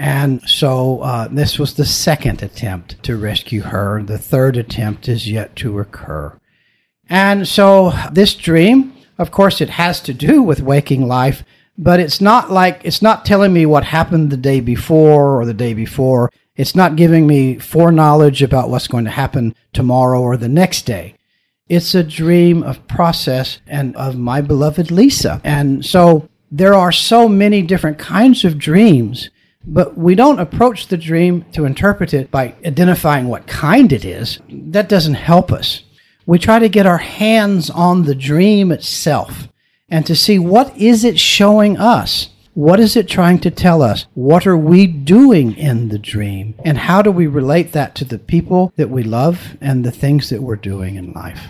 And 0.00 0.40
so 0.48 1.00
uh, 1.00 1.28
this 1.28 1.58
was 1.58 1.74
the 1.74 1.84
second 1.84 2.42
attempt 2.42 3.02
to 3.02 3.18
rescue 3.18 3.60
her. 3.60 4.02
The 4.02 4.16
third 4.16 4.56
attempt 4.56 5.10
is 5.10 5.30
yet 5.30 5.54
to 5.56 5.78
occur. 5.78 6.40
And 7.10 7.46
so 7.46 7.92
this 8.10 8.34
dream, 8.34 8.94
of 9.18 9.30
course, 9.30 9.60
it 9.60 9.68
has 9.68 10.00
to 10.00 10.14
do 10.14 10.42
with 10.42 10.62
waking 10.62 11.06
life, 11.06 11.44
but 11.76 12.00
it's 12.00 12.18
not 12.18 12.50
like 12.50 12.80
it's 12.82 13.02
not 13.02 13.26
telling 13.26 13.52
me 13.52 13.66
what 13.66 13.84
happened 13.84 14.30
the 14.30 14.38
day 14.38 14.60
before 14.60 15.38
or 15.38 15.44
the 15.44 15.52
day 15.52 15.74
before. 15.74 16.30
It's 16.56 16.74
not 16.74 16.96
giving 16.96 17.26
me 17.26 17.58
foreknowledge 17.58 18.42
about 18.42 18.70
what's 18.70 18.88
going 18.88 19.04
to 19.04 19.10
happen 19.10 19.54
tomorrow 19.74 20.22
or 20.22 20.38
the 20.38 20.48
next 20.48 20.86
day. 20.86 21.14
It's 21.68 21.94
a 21.94 22.02
dream 22.02 22.62
of 22.62 22.88
process 22.88 23.60
and 23.66 23.94
of 23.96 24.16
my 24.16 24.40
beloved 24.40 24.90
Lisa. 24.90 25.42
And 25.44 25.84
so 25.84 26.26
there 26.50 26.74
are 26.74 26.90
so 26.90 27.28
many 27.28 27.60
different 27.60 27.98
kinds 27.98 28.46
of 28.46 28.56
dreams 28.56 29.28
but 29.66 29.96
we 29.96 30.14
don't 30.14 30.40
approach 30.40 30.86
the 30.86 30.96
dream 30.96 31.44
to 31.52 31.64
interpret 31.64 32.14
it 32.14 32.30
by 32.30 32.54
identifying 32.64 33.28
what 33.28 33.46
kind 33.46 33.92
it 33.92 34.04
is. 34.04 34.38
That 34.48 34.88
doesn't 34.88 35.14
help 35.14 35.52
us. 35.52 35.82
We 36.26 36.38
try 36.38 36.58
to 36.58 36.68
get 36.68 36.86
our 36.86 36.98
hands 36.98 37.70
on 37.70 38.04
the 38.04 38.14
dream 38.14 38.72
itself 38.72 39.48
and 39.88 40.06
to 40.06 40.14
see 40.14 40.38
what 40.38 40.76
is 40.76 41.04
it 41.04 41.18
showing 41.18 41.76
us? 41.76 42.30
What 42.54 42.80
is 42.80 42.96
it 42.96 43.08
trying 43.08 43.38
to 43.40 43.50
tell 43.50 43.82
us? 43.82 44.06
What 44.14 44.46
are 44.46 44.56
we 44.56 44.86
doing 44.86 45.56
in 45.56 45.88
the 45.88 45.98
dream? 45.98 46.54
And 46.64 46.78
how 46.78 47.00
do 47.02 47.10
we 47.10 47.26
relate 47.26 47.72
that 47.72 47.94
to 47.96 48.04
the 48.04 48.18
people 48.18 48.72
that 48.76 48.90
we 48.90 49.02
love 49.02 49.56
and 49.60 49.84
the 49.84 49.92
things 49.92 50.30
that 50.30 50.42
we're 50.42 50.56
doing 50.56 50.96
in 50.96 51.12
life? 51.12 51.40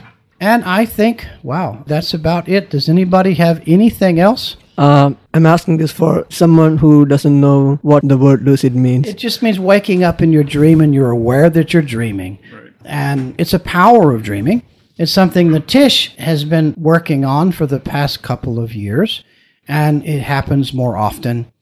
And 0.40 0.64
I 0.64 0.86
think, 0.86 1.26
wow, 1.42 1.84
that's 1.86 2.14
about 2.14 2.48
it. 2.48 2.70
Does 2.70 2.88
anybody 2.88 3.34
have 3.34 3.62
anything 3.66 4.18
else? 4.18 4.56
Um, 4.78 5.18
I'm 5.34 5.46
asking 5.46 5.76
this 5.76 5.92
for 5.92 6.26
someone 6.30 6.78
who 6.78 7.04
doesn't 7.04 7.40
know 7.40 7.78
what 7.82 8.06
the 8.06 8.16
word 8.16 8.42
lucid 8.42 8.74
means. 8.74 9.06
It 9.06 9.18
just 9.18 9.42
means 9.42 9.58
waking 9.60 10.02
up 10.02 10.22
in 10.22 10.32
your 10.32 10.44
dream 10.44 10.80
and 10.80 10.94
you're 10.94 11.10
aware 11.10 11.50
that 11.50 11.72
you're 11.72 11.82
dreaming. 11.82 12.38
Right. 12.52 12.72
And 12.84 13.34
it's 13.38 13.52
a 13.52 13.58
power 13.58 14.14
of 14.14 14.22
dreaming. 14.22 14.62
It's 14.96 15.12
something 15.12 15.52
that 15.52 15.68
Tish 15.68 16.14
has 16.16 16.44
been 16.44 16.74
working 16.76 17.24
on 17.24 17.52
for 17.52 17.66
the 17.66 17.80
past 17.80 18.22
couple 18.22 18.58
of 18.58 18.74
years, 18.74 19.24
and 19.66 20.04
it 20.06 20.20
happens 20.20 20.74
more 20.74 20.96
often. 20.96 21.52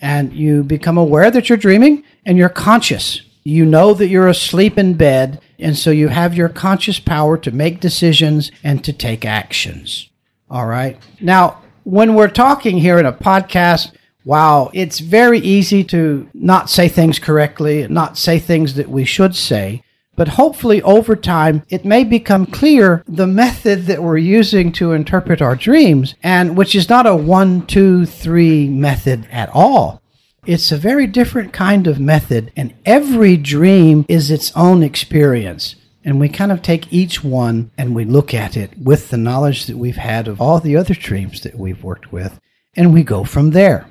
And 0.00 0.32
you 0.32 0.62
become 0.62 0.98
aware 0.98 1.30
that 1.30 1.48
you're 1.48 1.58
dreaming 1.58 2.04
and 2.24 2.38
you're 2.38 2.48
conscious. 2.48 3.22
You 3.44 3.64
know 3.64 3.94
that 3.94 4.08
you're 4.08 4.28
asleep 4.28 4.78
in 4.78 4.94
bed 4.94 5.40
And 5.58 5.76
so 5.76 5.90
you 5.90 6.08
have 6.08 6.34
your 6.34 6.48
conscious 6.48 7.00
power 7.00 7.36
to 7.38 7.50
make 7.50 7.80
decisions 7.80 8.52
and 8.62 8.84
to 8.84 8.92
take 8.92 9.24
actions. 9.24 10.08
All 10.50 10.66
right. 10.66 10.96
Now, 11.20 11.62
when 11.88 12.14
we're 12.14 12.28
talking 12.28 12.76
here 12.76 12.98
in 12.98 13.06
a 13.06 13.12
podcast, 13.14 13.92
wow, 14.26 14.70
it's 14.74 14.98
very 14.98 15.38
easy 15.38 15.82
to 15.82 16.28
not 16.34 16.68
say 16.68 16.86
things 16.86 17.18
correctly, 17.18 17.88
not 17.88 18.18
say 18.18 18.38
things 18.38 18.74
that 18.74 18.90
we 18.90 19.06
should 19.06 19.34
say. 19.34 19.82
But 20.14 20.28
hopefully, 20.28 20.82
over 20.82 21.16
time, 21.16 21.62
it 21.70 21.86
may 21.86 22.04
become 22.04 22.44
clear 22.44 23.02
the 23.08 23.26
method 23.26 23.86
that 23.86 24.02
we're 24.02 24.18
using 24.18 24.70
to 24.72 24.92
interpret 24.92 25.40
our 25.40 25.56
dreams, 25.56 26.14
and 26.22 26.58
which 26.58 26.74
is 26.74 26.90
not 26.90 27.06
a 27.06 27.16
one, 27.16 27.66
two, 27.66 28.04
three 28.04 28.68
method 28.68 29.26
at 29.30 29.48
all. 29.54 30.02
It's 30.44 30.70
a 30.70 30.76
very 30.76 31.06
different 31.06 31.54
kind 31.54 31.86
of 31.86 31.98
method, 31.98 32.52
and 32.54 32.74
every 32.84 33.38
dream 33.38 34.04
is 34.10 34.30
its 34.30 34.54
own 34.54 34.82
experience. 34.82 35.74
And 36.08 36.18
we 36.18 36.30
kind 36.30 36.50
of 36.50 36.62
take 36.62 36.90
each 36.90 37.22
one 37.22 37.70
and 37.76 37.94
we 37.94 38.06
look 38.06 38.32
at 38.32 38.56
it 38.56 38.70
with 38.78 39.10
the 39.10 39.18
knowledge 39.18 39.66
that 39.66 39.76
we've 39.76 39.98
had 39.98 40.26
of 40.26 40.40
all 40.40 40.58
the 40.58 40.74
other 40.74 40.94
dreams 40.94 41.42
that 41.42 41.56
we've 41.58 41.84
worked 41.84 42.10
with, 42.10 42.40
and 42.74 42.94
we 42.94 43.02
go 43.02 43.24
from 43.24 43.50
there. 43.50 43.86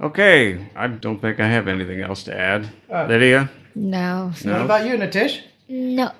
Okay, 0.00 0.66
I 0.74 0.88
don't 0.88 1.20
think 1.20 1.38
I 1.38 1.46
have 1.46 1.68
anything 1.68 2.00
else 2.00 2.24
to 2.24 2.36
add. 2.36 2.68
Uh, 2.90 3.06
Lidya? 3.06 3.48
No. 3.76 4.32
What 4.34 4.44
No? 4.44 4.64
about 4.64 4.86
you, 4.88 4.94
Nithish? 4.96 5.42
No. 5.68 6.10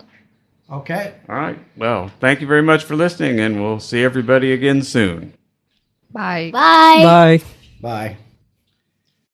Okay. 0.71 1.15
All 1.29 1.35
right. 1.35 1.59
Well, 1.77 2.13
thank 2.21 2.41
you 2.41 2.47
very 2.47 2.63
much 2.63 2.85
for 2.85 2.95
listening, 2.95 3.41
and 3.41 3.61
we'll 3.61 3.81
see 3.81 4.05
everybody 4.05 4.53
again 4.53 4.83
soon. 4.83 5.33
Bye. 6.13 6.51
Bye. 6.53 7.03
Bye. 7.03 7.43
Bye. 7.81 8.17